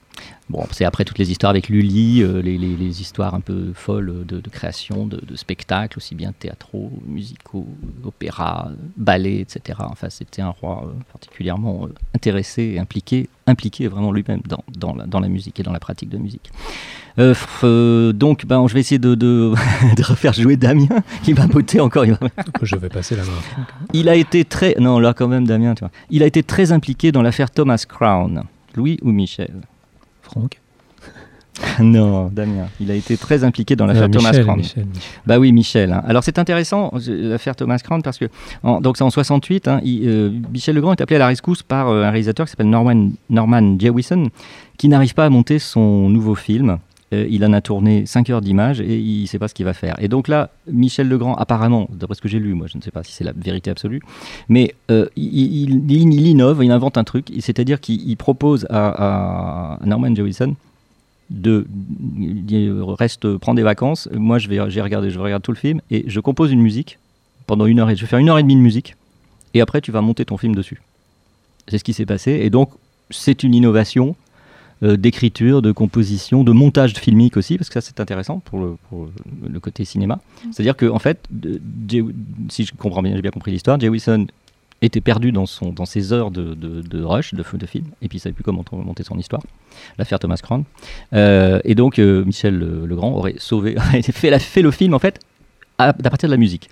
[0.49, 4.49] Bon, c'est après toutes les histoires avec Lully, euh, les, histoires un peu folles de,
[4.49, 7.67] création, de, spectacles, aussi bien théâtraux, musicaux,
[8.03, 9.79] opéras, ballets, etc.
[9.83, 14.93] Enfin, c'était un roi euh, particulièrement euh, intéressé et impliqué, impliqué vraiment lui-même dans, dans,
[14.93, 16.51] la, dans, la, musique et dans la pratique de musique.
[17.17, 19.53] Donc, ben, je vais essayer de, de,
[20.03, 20.87] refaire jouer Damien,
[21.23, 22.05] qui m'a beauté encore.
[22.61, 23.31] Je vais passer la main.
[23.93, 24.75] Il a été très...
[24.79, 25.91] Non, là quand même, Damien, tu vois.
[26.09, 28.43] Il a été très impliqué dans l'affaire Thomas Crown.
[28.75, 29.53] Louis ou Michel?
[30.21, 30.59] Franck
[31.79, 32.67] non, Damien.
[32.79, 34.61] Il a été très impliqué dans l'affaire Thomas Crown.
[35.25, 35.91] Bah oui, Michel.
[35.91, 36.01] Hein.
[36.07, 38.25] Alors c'est intéressant l'affaire Thomas Crown parce que
[38.63, 39.67] donc c'est en 68.
[39.67, 42.69] Hein, euh, Michel Legrand est appelé à la rescousse par euh, un réalisateur qui s'appelle
[42.69, 44.29] Norman Norman Jewison
[44.77, 46.79] qui n'arrive pas à monter son nouveau film.
[47.13, 49.65] Euh, il en a tourné 5 heures d'images et il ne sait pas ce qu'il
[49.65, 49.95] va faire.
[49.99, 52.91] Et donc là, Michel Legrand, apparemment, d'après ce que j'ai lu, moi je ne sais
[52.91, 54.01] pas si c'est la vérité absolue,
[54.49, 60.55] mais euh, il, innove, il invente un truc, c'est-à-dire qu'il propose à, Norman Jewison
[61.29, 61.65] de
[62.99, 64.09] reste prendre des vacances.
[64.13, 66.61] Moi, je vais, j'ai regardé, je vais regarder tout le film et je compose une
[66.61, 66.99] musique
[67.45, 68.95] pendant une heure et je vais faire une heure et demie de musique
[69.53, 70.81] et après tu vas monter ton film dessus.
[71.67, 72.71] C'est ce qui s'est passé et donc
[73.09, 74.15] c'est une innovation
[74.83, 79.59] euh, d'écriture, de composition, de montage filmique aussi, parce que ça c'est intéressant pour le,
[79.59, 80.15] côté cinéma.
[80.15, 80.51] Mm.
[80.51, 81.27] C'est-à-dire que en fait,
[82.49, 84.27] si je comprends bien, j'ai bien compris l'histoire, Jay Wilson
[84.81, 88.17] était perdu dans, son, dans ses heures de, de, rush, de, de film, et puis
[88.17, 89.41] il savait plus comment monter son histoire,
[89.97, 90.65] l'affaire Thomas Crown.
[91.13, 95.19] Euh, et donc euh, Michel Legrand aurait sauvé, fait, fait le film en fait
[95.77, 96.69] à, partir de la musique.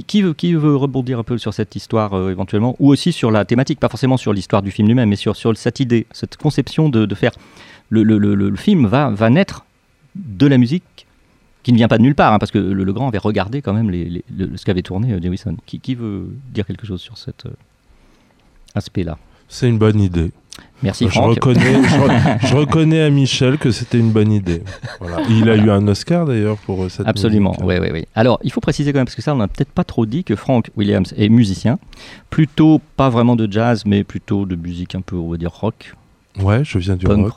[0.00, 3.78] Qui, veut, rebondir un peu sur cette histoire euh, éventuellement Ou aussi sur la thématique,
[3.78, 7.32] pas forcément sur l'histoire du film lui-même, mais sur, cette idée, cette conception de, faire.
[7.90, 9.66] Le, film va, naître
[10.14, 11.06] de la musique
[11.62, 13.74] qui ne vient pas de nulle part, hein, parce que le, Grand avait regardé quand
[13.74, 13.92] même
[14.56, 15.56] ce qu'avait tourné euh, Wilson.
[15.66, 17.50] Qui, qui, veut dire quelque chose sur cet euh,
[18.74, 19.18] aspect-là?
[19.48, 20.32] C'est une bonne idée.
[20.82, 21.60] Merci je Reconnais,
[22.42, 24.62] je, reconnais à Michel que c'était une bonne idée.
[25.30, 28.04] Il a eu un Oscar d'ailleurs pour euh, cette Absolument, oui, oui, oui.
[28.14, 30.24] Alors, il faut préciser quand même, parce que ça, on n'a peut-être pas trop dit,
[30.24, 31.78] que Frank Williams est musicien.
[32.30, 35.94] Plutôt, pas vraiment de jazz, mais plutôt de musique un peu, on va dire, rock.
[36.40, 37.34] Ouais, je viens du rock.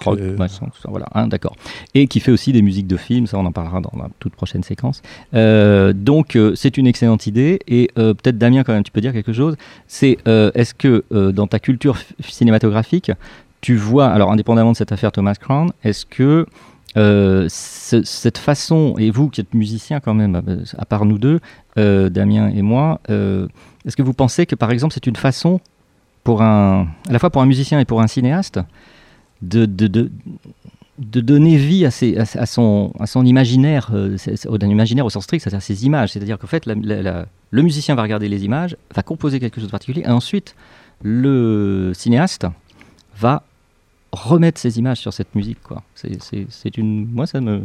[0.87, 1.55] voilà, hein, d'accord.
[1.93, 4.33] Et qui fait aussi des musiques de films, ça on en parlera dans la toute
[4.35, 5.01] prochaine séquence.
[5.33, 7.59] Euh, donc euh, c'est une excellente idée.
[7.67, 9.57] Et euh, peut-être Damien, quand même, tu peux dire quelque chose.
[9.87, 13.11] C'est est-ce que dans ta culture cinématographique,
[13.61, 16.45] tu vois, alors indépendamment de cette affaire Thomas Crown, est-ce que
[17.49, 20.41] cette façon, et vous qui êtes musicien quand même,
[20.77, 21.39] à part nous deux,
[21.75, 25.59] Damien et moi, est-ce que vous pensez que par exemple c'est une façon
[26.25, 28.59] pour un, à la fois pour un musicien et pour un cinéaste,
[29.43, 30.11] de, de, de,
[30.97, 35.23] de donner vie à, ses, à, son, à son imaginaire, euh, au imaginaire au sens
[35.25, 36.11] strict, c'est-à-dire ses images.
[36.13, 40.01] C'est-à-dire qu'en fait, le musicien va regarder les images, va composer quelque chose de particulier,
[40.03, 40.55] et ensuite,
[41.03, 42.47] le cinéaste
[43.15, 43.43] va
[44.11, 45.61] remettre ses images sur cette musique.
[45.61, 45.83] Quoi.
[45.93, 47.05] C'est, une...
[47.05, 47.61] Moi, ça me...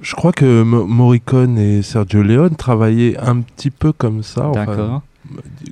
[0.00, 4.50] Je crois que Morricone et Sergio Leone travaillaient un petit peu comme ça.
[4.54, 5.02] D'accord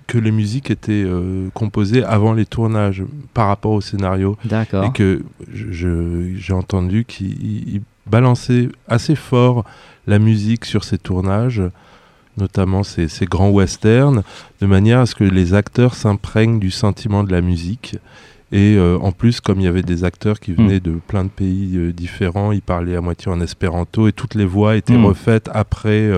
[0.07, 4.37] que les musiques étaient euh, composées avant les tournages par rapport au scénario.
[4.45, 4.85] D'accord.
[4.85, 9.64] Et que j'ai entendu qu'il balançait assez fort
[10.07, 11.62] la musique sur ces tournages,
[12.37, 14.23] notamment ces, grands westerns,
[14.61, 17.97] de manière à ce que les acteurs s'imprègnent du sentiment de la musique.
[18.53, 20.81] Et euh, en plus, comme il y avait des acteurs qui venaient hmm.
[20.81, 24.45] de plein de pays euh, différents, ils parlaient à moitié en espéranto et toutes les
[24.45, 25.07] voix étaient hmm.
[25.07, 26.11] refaites après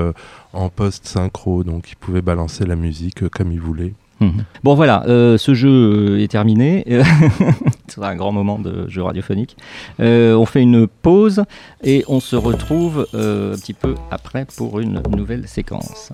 [0.52, 3.94] en post-synchro, donc il pouvait balancer la musique euh, comme il voulait.
[4.20, 4.44] Mhm.
[4.64, 5.68] Bon voilà, euh, ce jeu
[6.16, 6.84] euh, est terminé.
[7.86, 9.56] C'est un grand moment de jeu radiophonique.
[9.98, 11.44] on fait une pause
[11.84, 16.12] et on se retrouve un petit peu après pour une nouvelle séquence.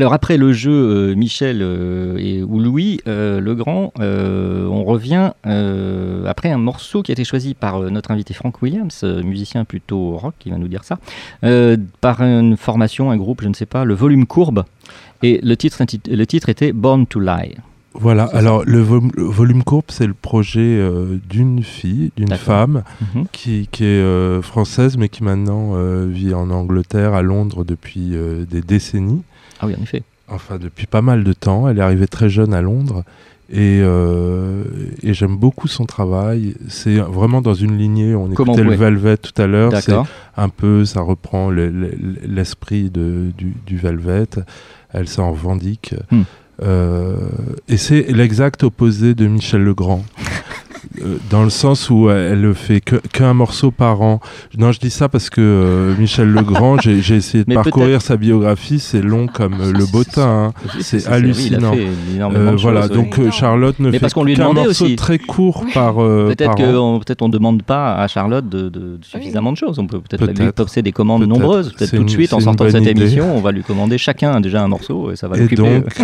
[0.00, 5.32] Alors après le jeu euh, Michel euh, et, ou Louis euh, le Grand, on revient
[5.44, 10.34] après un morceau qui a été choisi par notre invité Frank Williams, musicien plutôt rock,
[10.38, 10.98] qui va nous dire ça,
[12.00, 14.64] par une formation, un groupe, je ne sais pas, le volume courbe.
[15.22, 17.56] Et le titre, le titre était Born to Lie.
[17.92, 20.80] Voilà, alors le, volume courbe, c'est le projet
[21.28, 22.84] d'une fille, d'une femme,
[23.14, 23.26] mhm.
[23.32, 25.74] qui, qui, est française, mais qui maintenant
[26.06, 28.14] vit en Angleterre, à Londres depuis
[28.50, 29.22] des décennies.
[29.60, 30.02] Ah oui, en effet.
[30.28, 31.68] Enfin, depuis pas mal de temps.
[31.68, 33.04] Elle est arrivée très jeune à Londres.
[33.52, 34.62] Et, euh,
[35.02, 36.54] et j'aime beaucoup son travail.
[36.68, 38.14] C'est vraiment dans une lignée.
[38.14, 39.72] On écoutait le Velvet tout à l'heure.
[39.80, 39.92] C'est
[40.36, 43.32] un peu, ça reprend l'esprit du,
[43.66, 44.28] du, Velvet.
[44.92, 45.94] Elle s'en revendique.
[46.10, 46.22] Hmm.
[46.62, 47.16] Euh,
[47.68, 50.04] et c'est l'exact opposé de Michel Legrand.
[51.02, 54.20] Euh, dans le sens où elle ne fait qu'un morceau par an.
[54.56, 58.80] Non, je dis ça parce que euh, Michel Legrand, j'ai essayé de parcourir sa biographie,
[58.80, 60.80] c'est long comme euh, le bottin, hein.
[60.80, 61.74] c'est hallucinant.
[62.56, 67.62] voilà, donc Charlotte ne fait qu'un morceau très court par, peut-être qu'on peut-être on demande
[67.62, 69.78] pas à Charlotte de, suffisamment de choses.
[69.78, 71.72] On peut peut-être lui topser des commandes nombreuses.
[71.72, 74.62] Peut-être tout de suite en sortant de cette émission, on va lui commander chacun déjà
[74.62, 76.00] un morceau et ça va donc,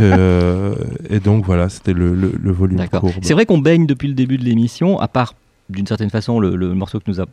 [1.11, 3.13] et donc voilà, c'était le, le volume court.
[3.23, 4.66] C'est vrai qu'on baigne depuis le début de l'émission
[5.01, 5.35] à part
[5.69, 7.27] d'une certaine façon le, morceau que nous a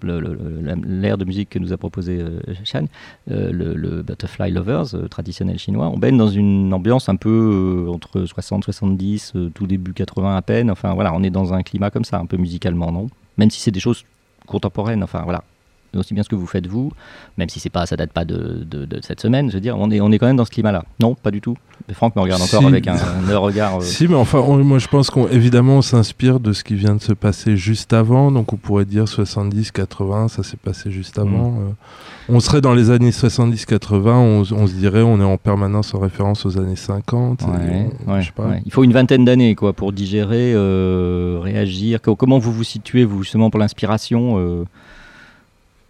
[0.86, 2.86] l'air de musique que nous a proposé euh, Shan,
[3.30, 8.26] euh, le, Butterfly Lovers euh, traditionnel chinois, on baigne dans une ambiance un peu entre
[8.26, 10.72] 60 70 tout début 80 à peine.
[10.72, 13.10] Enfin voilà on est dans un climat comme ça un peu musicalement non?
[13.38, 14.04] Même si c'est des choses
[14.48, 15.44] contemporaines enfin voilà
[16.00, 16.92] aussi bien ce que vous faites vous,
[17.38, 19.92] même si c'est pas, ça date pas de, de, cette semaine, je veux dire, on
[19.92, 20.84] est, on est quand même dans ce climat-là.
[21.00, 21.56] Non, pas du tout.
[21.92, 22.96] Franck me regarde encore avec un,
[23.38, 23.78] regard.
[23.78, 27.02] Euh, si, mais enfin, moi je pense qu'évidemment on, s'inspire de ce qui vient de
[27.02, 31.52] se passer juste avant, donc on pourrait dire 70, 80, ça s'est passé juste avant.
[31.52, 31.58] Mm.
[31.58, 32.30] Euh.
[32.30, 36.46] on serait dans les années 70-80, on, se dirait on est en permanence en référence
[36.46, 37.44] aux années 50.
[38.66, 42.00] Il faut une vingtaine d'années quoi pour digérer, euh, réagir.
[42.02, 44.66] Comment vous vous situez vous justement pour l'inspiration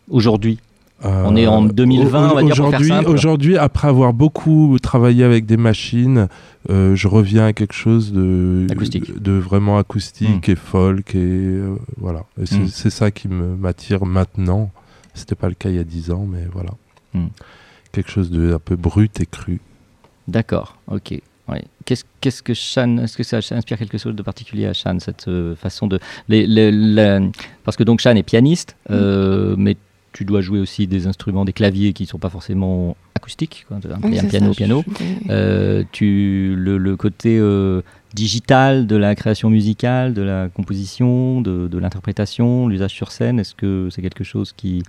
[0.10, 0.58] aujourd'hui
[1.04, 5.58] on est en 2020, on va dire aujourd'hui, Aujourd'hui, après avoir beaucoup travaillé avec des
[5.58, 6.28] machines,
[6.70, 8.68] euh, je reviens à quelque chose de,
[9.20, 10.51] de vraiment acoustique hmm.
[10.51, 11.16] et folk.
[11.16, 12.22] Et euh, voilà.
[12.38, 12.68] Hmm.
[12.68, 14.72] c'est, ça qui m'attire maintenant.
[15.14, 16.72] C'était pas le cas il y a 10 ans, mais voilà.
[17.14, 17.28] Hmm.
[17.91, 19.60] Quelque chose de un peu brut et cru.
[20.28, 21.20] D'accord, ok.
[21.86, 25.28] Qu'est-ce, qu'est-ce que Shan, est-ce que ça inspire quelque chose de particulier à Shan, cette
[25.28, 25.99] euh, façon de.
[27.66, 29.76] parce que donc Shan est pianiste, mais
[30.14, 33.80] tu dois jouer aussi des instruments, des claviers qui ne sont pas forcément acoustiques, un,
[34.30, 34.84] piano, piano.
[35.30, 37.82] Euh, tu, le, côté euh,
[38.14, 43.55] digital de la création musicale, de la composition, de, de l'interprétation, l'usage sur scène, est-ce
[43.55, 44.84] que c'est quelque chose qui,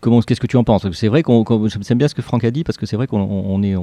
[0.00, 0.90] comment, qu'est-ce que tu en penses?
[0.92, 3.62] C'est vrai qu'on, j'aime bien ce que Franck a dit parce que c'est vrai qu'on
[3.62, 3.74] est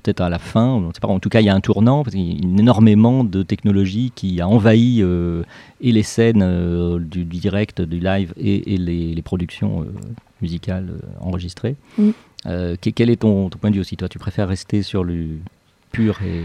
[0.00, 2.26] peut-être à la fin, pas, en tout cas il y a un tournant parce qu'il
[2.26, 5.42] y a énormément de technologies qui a envahi euh,
[5.80, 9.92] et les scènes euh, du, direct, du live et, les, productions euh,
[10.40, 11.76] musicales enregistrées.
[11.98, 12.10] Mm.
[12.94, 15.38] quel est ton, ton, point de vue aussi Toi, tu préfères rester sur le
[15.92, 16.44] pur et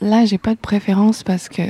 [0.00, 1.62] là, j'ai pas de préférence parce que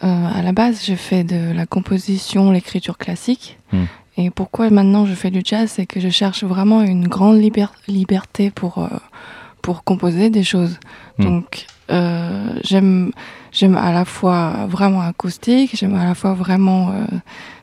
[0.00, 3.58] à la base, je fais de la composition, l'écriture classique.
[3.72, 3.84] Mm.
[4.20, 7.40] Et pourquoi maintenant je fais du jazz, c'est que je cherche vraiment une grande
[7.88, 8.88] liberté pour, euh,
[9.62, 10.78] pour composer des choses.
[11.18, 11.24] Hmm.
[11.24, 13.12] Donc euh, j'aime
[13.52, 17.04] j'aime à la fois vraiment acoustique, j'aime à la fois vraiment euh,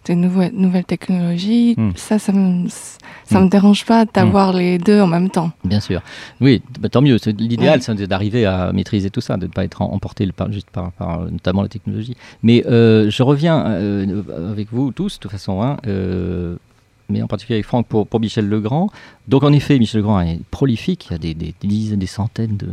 [0.05, 1.75] des nouvelles, nouvelles technologies.
[1.77, 1.91] Hmm.
[1.95, 2.67] Ça, ça me,
[3.25, 3.49] ça me hmm.
[3.49, 5.51] dérange pas d'avoir les deux en même temps.
[5.63, 6.01] Bien sûr.
[6.41, 7.17] Oui, bah, tant mieux.
[7.37, 10.91] L'idéal, c'est d'arriver à maîtriser tout ça, de ne pas être emporté par, juste par,
[10.93, 12.15] par, notamment la technologie.
[12.43, 15.61] Mais euh, je reviens euh, avec vous tous, de toute façon.
[15.61, 15.77] Hein,
[17.09, 18.89] mais en particulier avec Franck pour, pour Michel Legrand.
[19.27, 22.57] Donc en effet, Michel Legrand est prolifique, il y a des, des, dizaines, des centaines
[22.57, 22.67] de,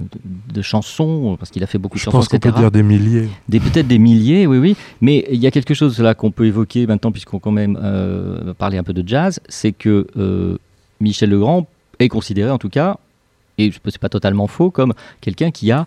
[0.53, 2.83] de, chansons, parce qu'il a fait beaucoup de Je chansons, pense qu'on peut dire des
[2.83, 3.29] milliers.
[3.49, 4.77] Des, Peut-être des milliers, oui, oui.
[5.01, 8.55] Mais il y a quelque chose là qu'on peut évoquer maintenant, puisqu'on quand même euh,
[8.55, 10.59] parler un peu de jazz, c'est que euh,
[11.01, 11.67] Michel Legrand
[11.99, 12.99] est considéré en tout cas,
[13.59, 15.87] et je c'est pas totalement faux, comme quelqu'un qui a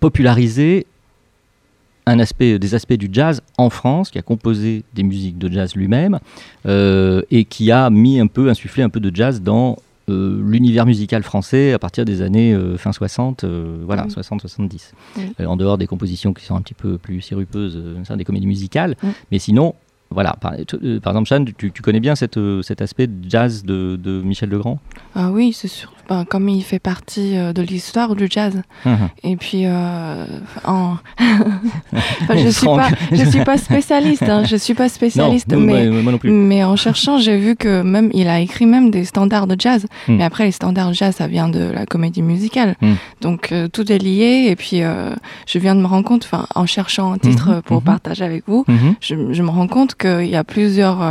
[0.00, 0.86] popularisé
[2.06, 5.74] un aspect, des aspects du jazz en France, qui a composé des musiques de jazz
[5.74, 6.18] lui-même
[6.66, 9.78] euh, et qui a mis un peu, insufflé un peu de jazz dans
[10.10, 13.44] euh, l'univers musical français à partir des années euh, fin 60,
[13.86, 14.92] voilà, 60-70.
[15.46, 17.82] en dehors des compositions qui sont un petit peu plus sirupeuses,
[18.16, 18.96] des comédies musicales,
[19.32, 19.74] mais sinon,
[20.14, 24.48] voilà, par, exemple, Chan, tu, connais bien cette, cet aspect de jazz de, de Michel
[24.48, 24.78] Legrand?
[25.14, 28.62] Ah oui, c'est sûr ben, comme il fait partie euh, de l'histoire du jazz.
[28.84, 29.08] Mhm.
[29.22, 30.24] Et puis, euh,
[30.64, 30.96] en...
[32.34, 35.88] je suis pas, je suis pas spécialiste, hein, je suis pas spécialiste, mais,
[36.24, 39.86] mais en cherchant, j'ai vu que même il a écrit même des standards de jazz.
[40.08, 40.16] Hmm.
[40.16, 42.94] Mais après, les standards de jazz, ça vient de la comédie musicale, hmm.
[43.20, 44.46] donc euh, tout est lié.
[44.48, 44.82] Et puis,
[45.46, 47.62] je viens de me rendre compte, en cherchant un titre mhm.
[47.62, 48.64] pour partager avec vous,
[49.00, 51.02] je, je, me rends compte qu'il y a plusieurs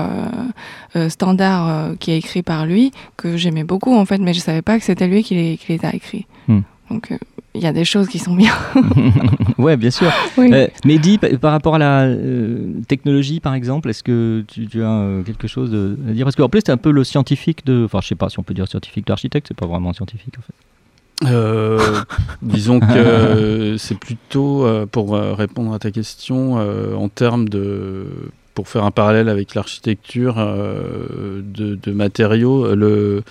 [1.10, 4.78] standards qui est écrit par lui que j'aimais beaucoup en fait, mais je savais pas
[4.78, 6.26] que c'était lui qui les, qui les, a écrits.
[6.48, 6.62] Hmm.
[6.90, 7.18] Donc euh,
[7.56, 8.54] il y a des choses qui sont bien.
[9.58, 10.12] ouais, bien sûr.
[10.38, 15.24] Euh, mais dis, par rapport à la euh, technologie, par exemple, est-ce que tu, as
[15.26, 15.74] quelque chose
[16.08, 16.26] à dire?
[16.26, 17.86] Parce qu'en plus, tu es un peu le scientifique de.
[17.86, 20.42] Enfin, je sais pas si on peut dire scientifique d'architecte, c'est pas vraiment scientifique en
[20.42, 22.06] fait.
[22.42, 28.08] disons que c'est plutôt, pour répondre à ta question, en termes de.
[28.54, 33.24] Pour faire un parallèle avec l'architecture de, de, matériaux, le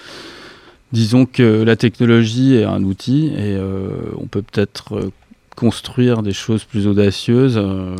[0.92, 5.10] Disons que la technologie est un outil et euh, on peut peut-être euh,
[5.56, 7.96] construire des choses plus audacieuses euh,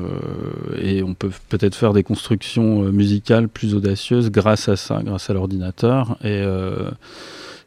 [0.78, 5.32] et on peut peut-être faire des constructions musicales plus audacieuses grâce à ça, grâce à
[5.32, 6.18] l'ordinateur.
[6.22, 6.42] Et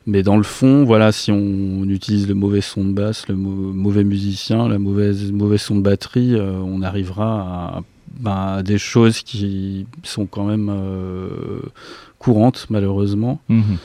[0.08, 4.04] mais dans le fond, voilà, si on, utilise le mauvais son de basse, le mauvais
[4.04, 7.84] musicien, la mauvaise mauvais son de batterie, on arrivera ben,
[8.26, 10.72] à, des choses qui sont quand même
[12.20, 13.40] courantes malheureusement.
[13.50, 13.76] Mmh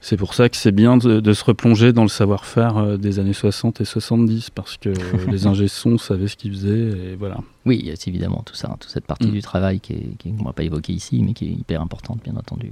[0.00, 3.32] c'est pour ça que c'est bien de, se replonger dans le savoir-faire euh, des années
[3.32, 4.90] 60 et 70, parce que
[5.30, 7.38] les ingé savaient ce qu'ils faisaient, et voilà.
[7.66, 9.32] Oui, a évidemment tout ça, toute cette partie mm.
[9.32, 12.36] du travail qui qu'on ne va pas évoquer ici, mais qui est hyper importante, bien
[12.36, 12.70] entendu.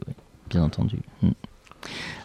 [0.50, 0.98] Bien entendu.
[1.22, 1.30] Mm.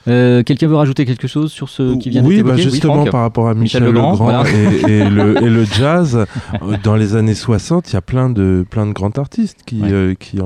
[0.07, 3.47] Euh, quelqu'un veut rajouter quelque chose sur ce qui vient Oui, bah justement par rapport
[3.47, 4.43] à Michel, Legrand,
[4.87, 6.25] et, le, jazz,
[6.61, 9.81] euh, dans les années 60, il y a plein de, plein de grands artistes qui,
[9.83, 10.37] euh, qui,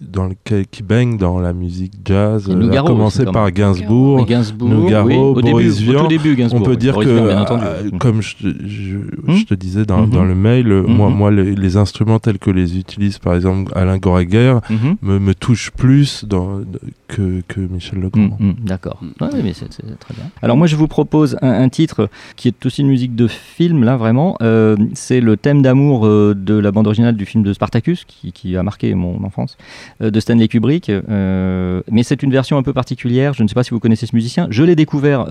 [0.00, 2.50] dans qui baignent dans la musique jazz.
[2.50, 4.26] à commencer par Gainsbourg,
[4.60, 6.08] Nougaro, Boris Vian.
[6.52, 11.08] On peut dire que, comme je, hmm je, te disais dans, dans, le mail, moi,
[11.08, 15.34] hmm moi les, instruments tels que les utilise par exemple Alain Goraguer hmm me, me
[15.34, 16.60] touchent plus dans,
[17.08, 18.36] que, que Michel Legrand.
[18.64, 18.81] D'accord.
[18.82, 18.98] D'accord.
[19.02, 19.12] Mm.
[19.20, 20.24] Oui, mais c'est très bien.
[20.42, 23.96] Alors moi, je vous propose un, titre qui est aussi une musique de film, là,
[23.96, 24.36] vraiment.
[24.42, 28.56] Euh, c'est le thème d'amour euh, de la bande originale du film de Spartacus, qui,
[28.56, 29.56] a marqué mon enfance,
[30.02, 30.90] euh, de Stanley Kubrick.
[30.90, 33.34] mais c'est une version un peu particulière.
[33.34, 34.48] Je ne sais pas si vous connaissez ce musicien.
[34.50, 35.26] Je l'ai découvert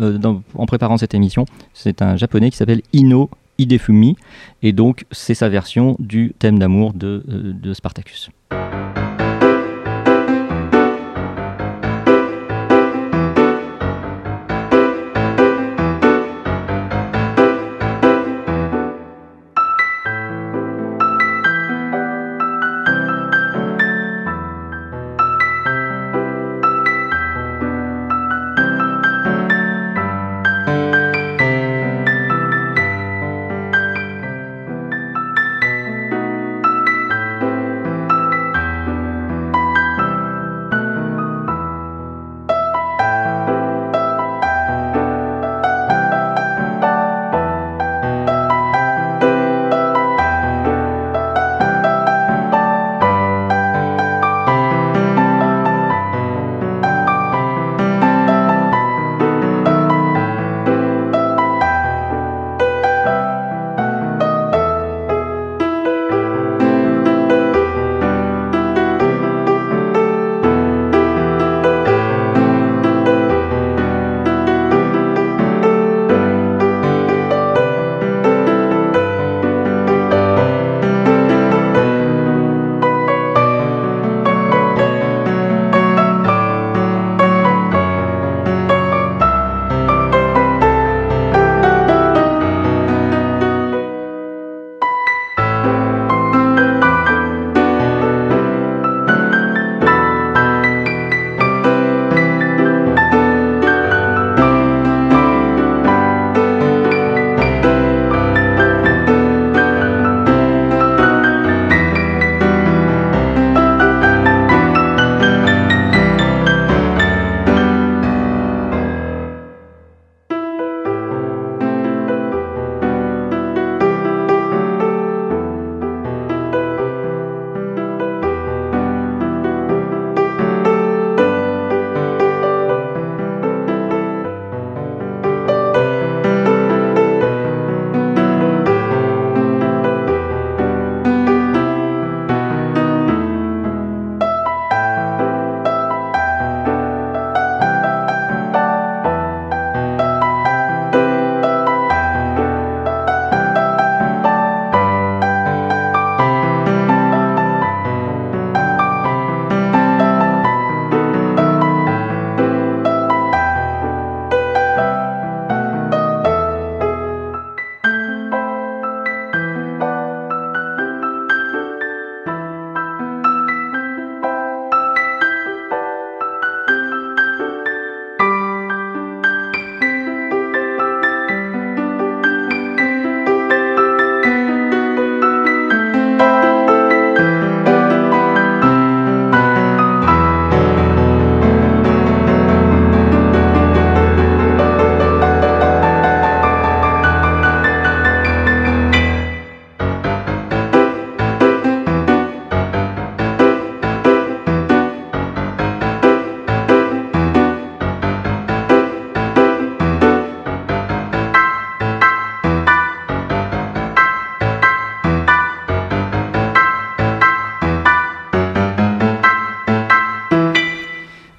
[0.55, 1.45] en préparant cette émission.
[1.73, 4.15] C'est un japonais qui s'appelle Ino Hidefumi.
[4.63, 8.29] Et donc, c'est sa version du thème d'amour de, de Spartacus.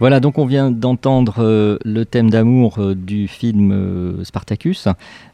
[0.02, 4.88] Voilà, donc on vient d'entendre euh, le thème d'amour euh, du film euh, Spartacus,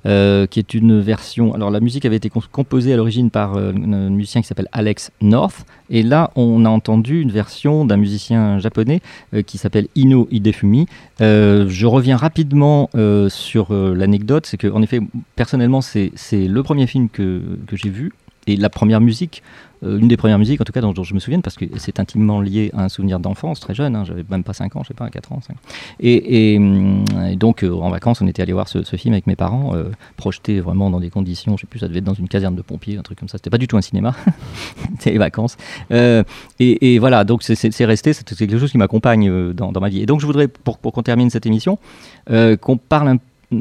[0.04, 1.54] qui est une version.
[1.54, 5.64] Alors la musique avait été composée à l'origine par un musicien qui s'appelle Alex North,
[5.88, 9.00] et là on a entendu une version d'un musicien japonais
[9.46, 10.86] qui s'appelle Ino Hidefumi.
[11.20, 12.88] je reviens rapidement
[13.28, 15.00] sur l'anecdote, c'est que en effet,
[15.36, 18.12] personnellement, c'est le premier film que, que j'ai vu
[18.48, 19.42] et la première musique,
[19.84, 22.00] euh, une des premières musiques en tout cas dont, je me souviens, parce que c'est
[22.00, 24.88] intimement lié à un souvenir d'enfance très jeune, hein, j'avais même pas 5 ans, je
[24.88, 25.40] sais pas, 4 ans.
[25.40, 25.56] 5.
[26.00, 29.74] Et, et, donc euh, en vacances, on était allé voir ce, film avec mes parents,
[29.74, 32.54] euh, projeté vraiment dans des conditions, je sais plus, ça devait être dans une caserne
[32.54, 34.14] de pompiers, un truc comme ça, c'était pas du tout un cinéma,
[34.98, 35.56] c'était les vacances.
[35.90, 40.02] Et, voilà, donc c'est resté, c'est quelque chose qui m'accompagne dans, ma vie.
[40.02, 41.78] Et donc je voudrais, pour, qu'on termine cette émission,
[42.26, 43.18] qu'on parle un,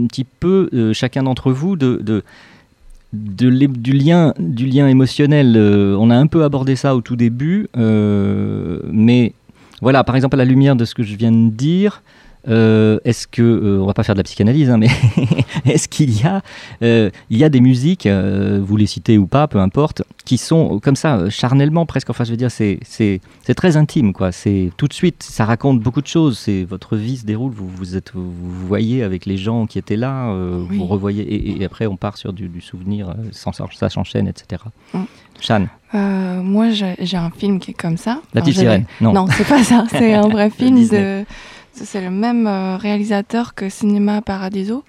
[0.08, 2.24] petit peu, chacun d'entre vous, de
[3.14, 3.50] du,
[3.94, 8.80] lien, du lien émotionnel, euh, on a un peu abordé ça au tout début, euh,
[8.92, 9.34] mais
[9.82, 12.02] voilà, par exemple, à la lumière de ce que je viens de dire,
[12.48, 14.90] euh, est-ce que, euh, on va pas faire de la psychanalyse, hein, mais
[15.66, 16.42] est-ce qu'il y a,
[16.82, 20.80] euh, il y a des musiques, vous les citez ou pas, peu importe, qui sont
[20.80, 22.10] comme ça, charnellement presque.
[22.10, 24.32] Enfin, je veux dire, c'est, c'est, c'est très intime, quoi.
[24.32, 26.38] C'est tout de suite, ça raconte beaucoup de choses.
[26.38, 28.32] C'est votre vie se déroule, vous vous êtes, vous,
[28.68, 30.34] voyez avec les gens qui étaient là,
[30.70, 34.64] vous revoyez, et, après on part sur du, souvenir, ça s'enchaîne, etc.
[35.40, 35.68] Shan.
[35.94, 38.22] moi, j'ai, un film qui est comme ça.
[38.34, 38.86] La petite sirène.
[39.02, 39.86] Non, non c'est pas ça.
[39.90, 41.26] C'est un vrai film de
[41.86, 44.84] c'est le même euh, réalisateur que Cinéma Paradiso.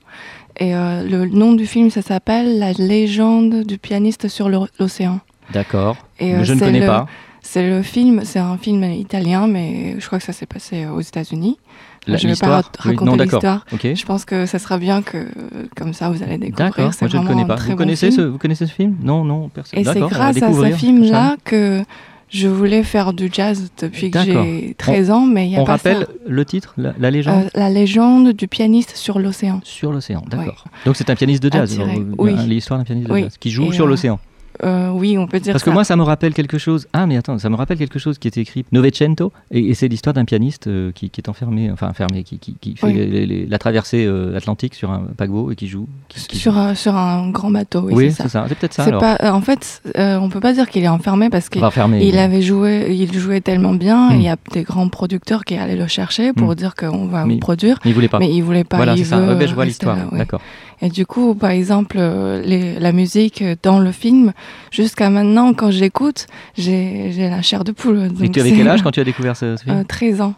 [0.59, 5.21] Et euh, le nom du film, ça s'appelle La légende du pianiste sur l'océan.
[5.53, 5.97] D'accord.
[6.19, 7.07] Et je ne connais pas.
[7.41, 11.01] C'est le film, c'est un film italien, mais je crois que ça s'est passé aux
[11.01, 11.59] États-Unis.
[12.07, 13.65] je ne vais pas raconter l'histoire.
[13.73, 15.29] Je pense que ça sera bien que,
[15.77, 16.71] comme ça, vous allez découvrir.
[16.71, 17.57] D'accord, moi je ne connais pas.
[17.57, 18.97] Vous connaissez, ce, vous connaissez ce film?
[19.03, 19.79] Non, non, personne.
[19.79, 21.83] Et c'est grâce à ce film-là que
[22.31, 25.65] je voulais faire du jazz depuis que j'ai 13 ans, mais il n'y a on
[25.65, 29.61] pas rappelle le titre, la, légende euh, La légende du pianiste sur l'océan.
[29.65, 30.65] Sur l'océan, d'accord.
[30.85, 31.79] Donc c'est un pianiste de jazz,
[32.19, 32.35] oui.
[32.47, 34.19] l'histoire d'un pianiste de jazz qui joue sur euh, l'océan.
[34.65, 36.89] Euh, oui, on peut dire Parce que moi, ça me rappelle quelque chose.
[36.93, 40.15] Ah, mais attends, ça me rappelle quelque chose qui était écrit Novecento, et, c'est l'histoire
[40.15, 44.91] d'un pianiste euh, qui, est enfermé, enfin enfermé, qui, fait la traversée euh, atlantique sur
[44.91, 45.89] un paquebot et qui joue.
[46.15, 47.89] sur, Un, sur un grand bateau.
[47.91, 48.47] Oui, c'est ça.
[48.49, 48.91] C'est peut-être ça.
[48.91, 51.63] Pas, en fait, on peut pas dire qu'il est enfermé parce qu'il
[52.01, 54.11] il avait joué, il jouait tellement bien.
[54.13, 54.53] Il y a hmm.
[54.53, 56.55] des grands producteurs qui allaient le chercher pour hmm.
[56.55, 57.79] dire qu'on va mais, produire.
[57.85, 58.19] Mais il voulait pas.
[58.19, 58.77] Mais il voulait pas.
[58.77, 59.47] Voilà, c'est ça.
[59.47, 59.97] je vois l'histoire.
[60.13, 60.41] D'accord.
[60.81, 64.33] Et du coup, par exemple, les, la musique dans le film,
[64.71, 66.27] jusqu'à maintenant, quand j'écoute,
[66.57, 68.11] j'ai la chair de poule.
[68.23, 70.35] Et tu avais quel âge quand tu as découvert ce, film 13 euh, ans.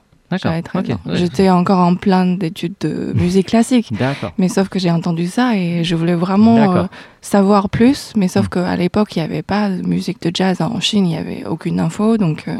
[1.12, 3.90] J'étais encore en plein d'études de musique classique.
[4.38, 6.84] Mais sauf que j'ai entendu ça et je voulais vraiment euh,
[7.20, 8.12] savoir plus.
[8.16, 8.48] Mais sauf mm.
[8.48, 11.44] qu'à l'époque, il n'y avait pas de musique de jazz en Chine, il n'y avait
[11.46, 12.16] aucune info.
[12.16, 12.56] Donc euh,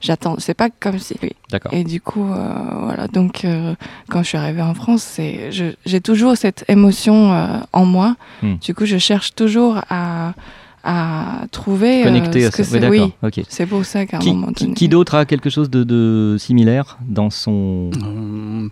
[0.00, 0.36] j'attends.
[0.38, 1.14] C'est pas comme si.
[1.70, 2.46] Et du coup, euh,
[2.82, 3.06] voilà.
[3.06, 3.46] Donc
[4.08, 8.16] quand je suis arrivée en France, j'ai toujours cette émotion en moi.
[8.42, 8.56] Mm.
[8.56, 10.34] Du coup, je cherche toujours à
[10.84, 12.04] à trouver.
[12.04, 12.88] Euh, à ça.
[12.88, 13.12] Oui,
[13.48, 14.74] c'est pour ça qu'à un qui, moment donné.
[14.74, 17.90] Qui, d'autre a quelque chose de, similaire dans son.
[18.02, 18.68] Euh,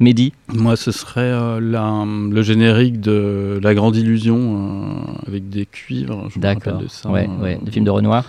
[0.00, 0.32] Mehdi?
[0.48, 6.28] Moi, ce serait euh, le générique de La Grande Illusion avec des cuivres.
[6.36, 6.82] D'accord.
[7.06, 8.24] Ouais, ouais, le film de Renoir.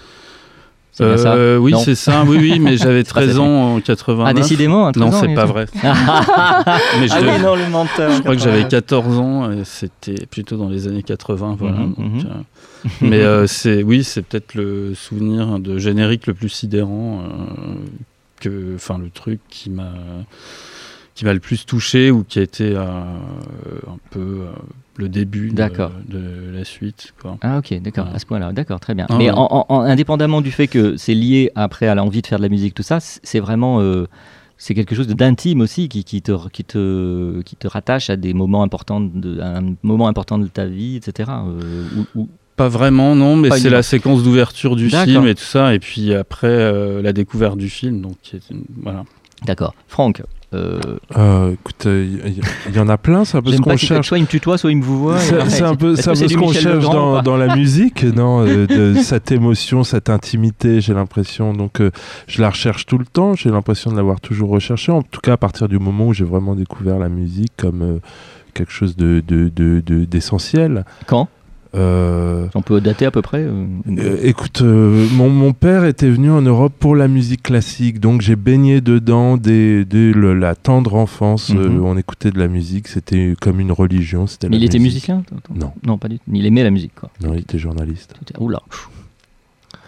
[1.02, 2.24] Euh, oui, c'est ça.
[2.26, 4.26] Oui, oui, mais j'avais 13 ans en 89.
[4.28, 5.66] Ah, décidément, Non, c'est pas vrai.
[5.74, 8.12] mais je ah oui, non, le menteur.
[8.12, 11.58] Je crois que j'avais 14 ans et c'était plutôt dans les années 80.
[11.60, 11.78] Voilà.
[11.78, 12.20] Mhm, mhm.
[12.26, 17.24] Euh, mais euh, c'est, oui, c'est peut-être le souvenir de générique le plus sidérant
[18.40, 19.92] que, enfin, le truc qui m'a
[21.16, 24.42] qui m'a le plus touché ou qui a été un peu
[24.98, 25.64] le début de,
[26.08, 27.14] de, la suite.
[27.22, 27.38] Quoi.
[27.42, 29.06] Ah ok, d'accord, à ce point-là, d'accord, très bien.
[29.10, 32.44] Ah Mais en, indépendamment du fait que c'est lié après à l'envie de faire de
[32.44, 33.82] la musique, tout ça, c'est vraiment...
[33.82, 34.08] Euh,
[34.58, 38.34] c'est quelque chose d'intime aussi qui, qui, te, qui, te, qui te rattache à des
[38.34, 41.30] moments importants de, un moment important de ta vie, etc.
[41.46, 42.24] Euh,
[42.56, 46.14] Pas vraiment, non, mais c'est la séquence d'ouverture du film et tout ça, et puis
[46.14, 48.16] après euh, la découverte du film, donc
[48.82, 49.04] voilà.
[49.46, 49.76] D'accord.
[49.90, 50.24] Franck,
[50.56, 50.80] euh,
[51.18, 54.08] euh, écoute, il euh, y, en a plein, c'est un peu ce qu'on cherche.
[54.08, 55.20] Soit il me tutoie, soit il me vous voit.
[55.20, 60.10] C'est un peu, ce qu'on cherche dans, dans, la musique, non de, Cette émotion, cette
[60.10, 61.54] intimité, j'ai l'impression.
[61.54, 61.82] Donc,
[62.28, 63.36] je la recherche tout le temps.
[63.36, 64.92] J'ai l'impression de l'avoir toujours recherché.
[64.92, 68.00] En tout cas, à partir du moment où j'ai vraiment découvert la musique comme
[68.54, 69.22] quelque chose de
[70.06, 70.74] d'essentiel.
[70.74, 71.28] De, Quand?
[71.76, 76.32] Euh, On peut dater à peu près euh, euh, Écoute, mon, mon, père était venu
[76.32, 81.50] en Europe pour la musique classique, donc j'ai baigné dedans dès, la tendre enfance.
[81.50, 81.84] Mhm.
[81.84, 84.26] on écoutait de la musique, c'était comme une religion.
[84.50, 85.24] Mais il était musicien
[85.54, 85.72] Non.
[85.86, 86.24] Non, pas du tout.
[86.32, 87.10] Il aimait la musique, quoi.
[87.22, 88.14] Non, il était journaliste.
[88.40, 88.62] Oula.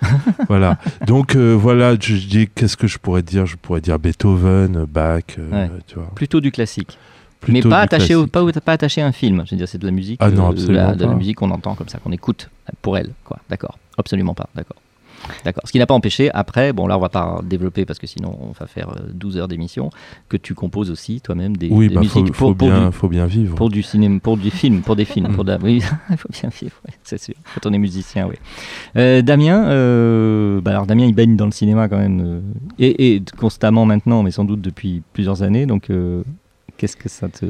[0.47, 0.77] voilà.
[1.07, 3.45] Donc voilà, je, dis qu'est-ce que je pourrais dire?
[3.45, 6.11] Je pourrais dire Beethoven, Bach, tu vois.
[6.15, 6.97] Plutôt du classique.
[7.47, 9.43] Mais pas attaché, au, pas, pas attaché à un film.
[9.45, 11.51] Je veux dire, c'est de la musique, ah non, de, la, de la musique qu'on
[11.51, 12.49] entend comme ça, qu'on écoute
[12.81, 13.39] pour elle, quoi.
[13.49, 13.77] D'accord.
[13.97, 14.49] Absolument pas.
[14.55, 14.77] D'accord.
[15.43, 15.63] D'accord.
[15.65, 18.38] Ce qui n'a pas empêché, après, bon là on va pas développer parce que sinon
[18.39, 19.89] on va faire 12 euh, heures d'émission,
[20.29, 23.55] que tu composes aussi toi-même des, oui, bah, musiques faut, pour, bien, faut bien vivre.
[23.55, 25.33] Pour du cinéma, pour du film, pour des films.
[25.33, 27.35] pour oui, il faut bien vivre, c'est sûr.
[27.55, 28.35] Quand on est musicien, oui.
[28.95, 32.41] Euh, Damien, euh, bah, alors Damien il baigne dans le cinéma quand même,
[32.79, 35.89] et, et, constamment maintenant, mais sans doute depuis plusieurs années, donc
[36.78, 37.45] qu'est-ce que ça te...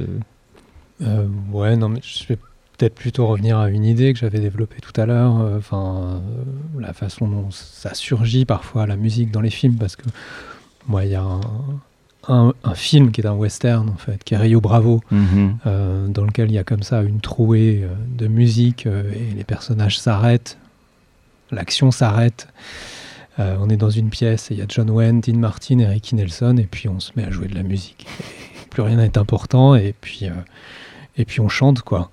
[1.51, 2.37] ouais, non mais je vais
[2.77, 6.79] peut-être plutôt revenir à une idée que j'avais développée tout à l'heure, euh, enfin euh,
[6.79, 10.05] la façon dont ça surgit parfois la musique dans les films, parce que
[10.87, 11.23] moi il y a
[12.27, 15.57] un, un, film qui est un western en fait, qui est Rio Bravo, mhm.
[15.65, 19.99] euh, dans lequel il y a comme ça une trouée de musique et les personnages
[19.99, 20.57] s'arrêtent,
[21.51, 22.47] l'action s'arrête.
[23.39, 26.15] on est dans une pièce et il y a John Wayne, Dean Martin et Ricky
[26.15, 28.05] Nelson, et puis on se met à jouer de la musique.
[28.77, 30.29] Plus rien n'est important, et puis
[31.17, 32.09] et puis on chante quoi.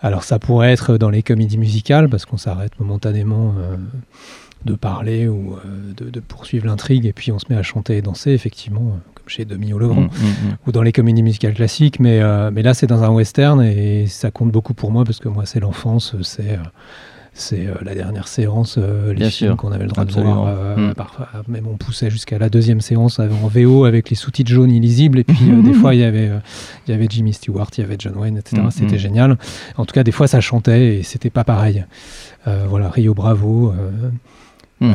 [0.00, 3.76] Alors ça pourrait être dans les comédies musicales parce qu'on s'arrête momentanément euh,
[4.64, 8.02] de parler ou euh, de, poursuivre l'intrigue et puis on se met à chanter et
[8.02, 10.56] danser effectivement euh, comme chez Demi Legrand mmh, mmh, mmh.
[10.66, 14.30] ou dans les comédies musicales classiques mais, mais là c'est dans un western et ça
[14.30, 16.58] compte beaucoup pour moi parce que moi c'est l'enfance c'est
[17.38, 20.46] c'est euh, la dernière séance, euh, les films qu'on avait le droit de voir.
[20.46, 20.94] Euh, mm.
[20.94, 25.20] parfois, même on poussait jusqu'à la deuxième séance en VO avec les sous-titres jaunes illisibles.
[25.20, 26.30] Et puis des fois, il y avait,
[26.86, 28.62] il y avait Jimmy Stewart, il y avait John Wayne, etc.
[28.62, 28.98] Mm, c'était mm.
[28.98, 29.38] génial.
[29.76, 31.84] En tout cas, des fois, ça chantait et c'était pas pareil.
[32.68, 33.72] voilà, Rio Bravo.
[34.80, 34.94] Mm.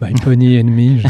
[0.00, 1.02] My Pony and Me,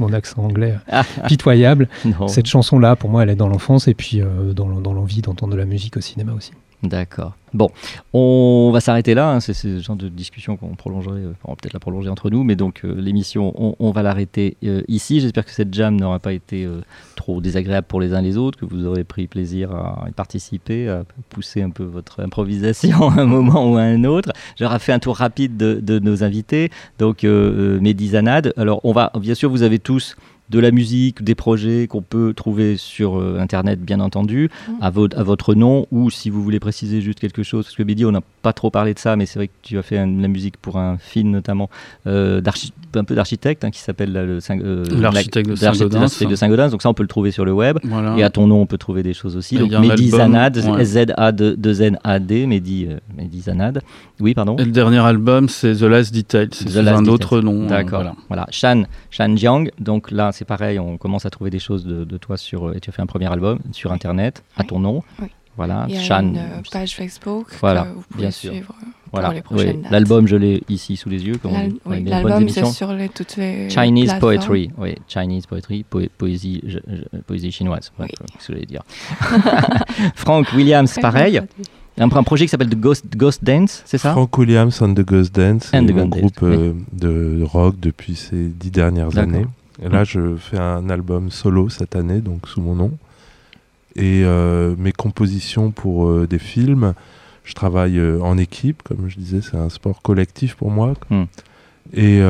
[0.00, 1.04] mon accent anglais ah.
[1.28, 1.88] pitoyable.
[2.26, 4.22] Cette chanson-là, pour moi, elle est dans l'enfance et puis
[4.54, 6.52] dans l'envie d'entendre de la musique au cinéma aussi.
[6.82, 7.34] D'accord.
[7.54, 7.70] Bon,
[8.12, 9.30] on va s'arrêter là.
[9.30, 9.40] Hein.
[9.40, 12.54] C'est ce genre de discussion qu'on prolongerait, euh, on peut-être la prolonger entre nous, mais
[12.54, 15.20] donc euh, l'émission, on, va l'arrêter euh, ici.
[15.20, 16.68] J'espère que cette jam n'aura pas été
[17.16, 20.88] trop désagréable pour les uns les autres, que vous aurez pris plaisir à y participer,
[20.88, 24.30] à pousser un peu votre improvisation à un moment ou à un autre.
[24.56, 26.70] J'aurais fait un tour rapide de, de nos invités.
[26.98, 28.52] Donc, Mehdi Zanad.
[28.56, 30.16] Alors, on va, bien sûr, vous avez tous
[30.50, 34.72] de la musique, des projets qu'on peut trouver sur euh, Internet, bien entendu, mm.
[34.80, 37.82] à, votre, à votre nom, ou si vous voulez préciser juste quelque chose, parce que
[37.82, 39.96] Bédi, on n'a pas trop parlé de ça, mais c'est vrai que tu as fait
[39.96, 41.68] la musique pour un film notamment,
[42.06, 42.40] euh,
[42.94, 45.54] un peu d'architecte, hein, qui s'appelle euh, l'architecte de
[46.36, 46.70] Saint-Gaudens.
[46.70, 47.78] donc ça on peut le trouver sur le web,
[48.16, 49.56] et à ton nom on peut trouver des choses aussi.
[49.56, 52.88] donc Mehdi Zanad, Z-A-2-N-A-D, Mehdi,
[53.42, 53.82] Zanad.
[54.20, 54.56] Oui, pardon.
[54.56, 57.66] Et le dernier album, c'est The Last Detail, c'est un autre nom.
[57.66, 58.14] D'accord, voilà.
[58.28, 58.46] voilà.
[58.50, 62.36] Shan, Shan Jiang, donc là c'est pareil, on commence à trouver des choses de, toi
[62.36, 62.72] sur.
[62.72, 65.02] Et tu as fait un premier album sur Internet, à ton nom.
[65.56, 68.52] Voilà, Il y a une euh, page Facebook voilà, que vous pouvez bien sûr.
[68.52, 68.72] suivre
[69.10, 69.32] voilà.
[69.90, 71.34] L'album, je l'ai ici sous les yeux.
[71.84, 75.84] L'album, c'est sur les, toutes les Chinese Poetry, oui, Chinese Poetry,
[76.16, 76.62] poésie,
[77.26, 78.06] poésie chinoise, oui.
[78.38, 78.82] ce que je dire.
[80.14, 81.40] Frank Williams, pareil.
[81.96, 84.12] Un, un, projet qui s'appelle The Ghost, Ghost Dance, c'est ça?
[84.12, 89.18] Frank Williams and the Ghost Dance, un groupe euh, de rock depuis ces dix dernières
[89.18, 89.46] années.
[89.82, 92.98] Et là, je fais un album solo cette année, donc sous mon nom.
[93.96, 96.94] Et euh, mes compositions pour euh, des films,
[97.44, 100.94] je travaille euh, en équipe, comme je disais, c'est un sport collectif pour moi.
[101.10, 101.24] Hmm.
[101.94, 102.20] Et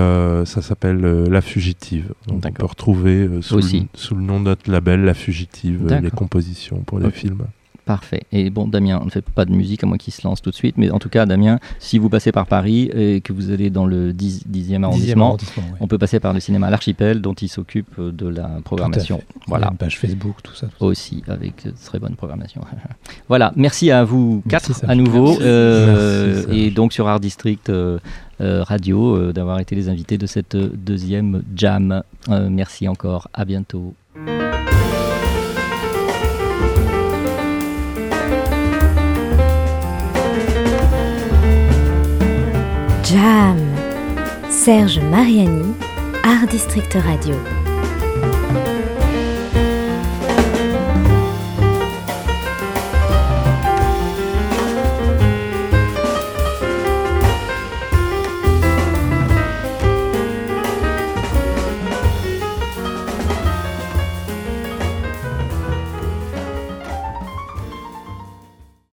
[0.45, 2.15] ça s'appelle La Fugitive.
[2.29, 3.63] Donc on peut retrouver sous le,
[3.95, 7.43] sous, le, nom de notre label La Fugitive les compositions pour les films.
[7.89, 8.25] Parfait.
[8.33, 10.51] Et bon, Damien, on ne fait pas de musique à moins qu'il se lance tout
[10.51, 13.51] de suite, mais en tout cas, Damien, si vous passez par Paris et que vous
[13.51, 15.39] allez dans le 10, e arrondissement,
[15.81, 19.23] on peut passer par le cinéma L'Archipel, dont il s'occupe de la programmation.
[19.47, 19.69] Voilà.
[19.71, 20.67] Une page Facebook, tout ça.
[20.81, 22.61] Aussi, avec très bonne programmation.
[23.29, 23.55] voilà.
[23.57, 25.41] Merci à vous quatre à nouveau.
[25.41, 27.71] Euh, et donc sur Art District.
[27.71, 27.99] Euh,
[28.41, 32.05] euh, radio d'avoir été les invités de cette deuxième jam.
[32.29, 33.95] merci encore, à bientôt.
[43.09, 43.57] Jam
[44.51, 45.75] Serge Mariani,
[46.25, 47.58] Art District Radio.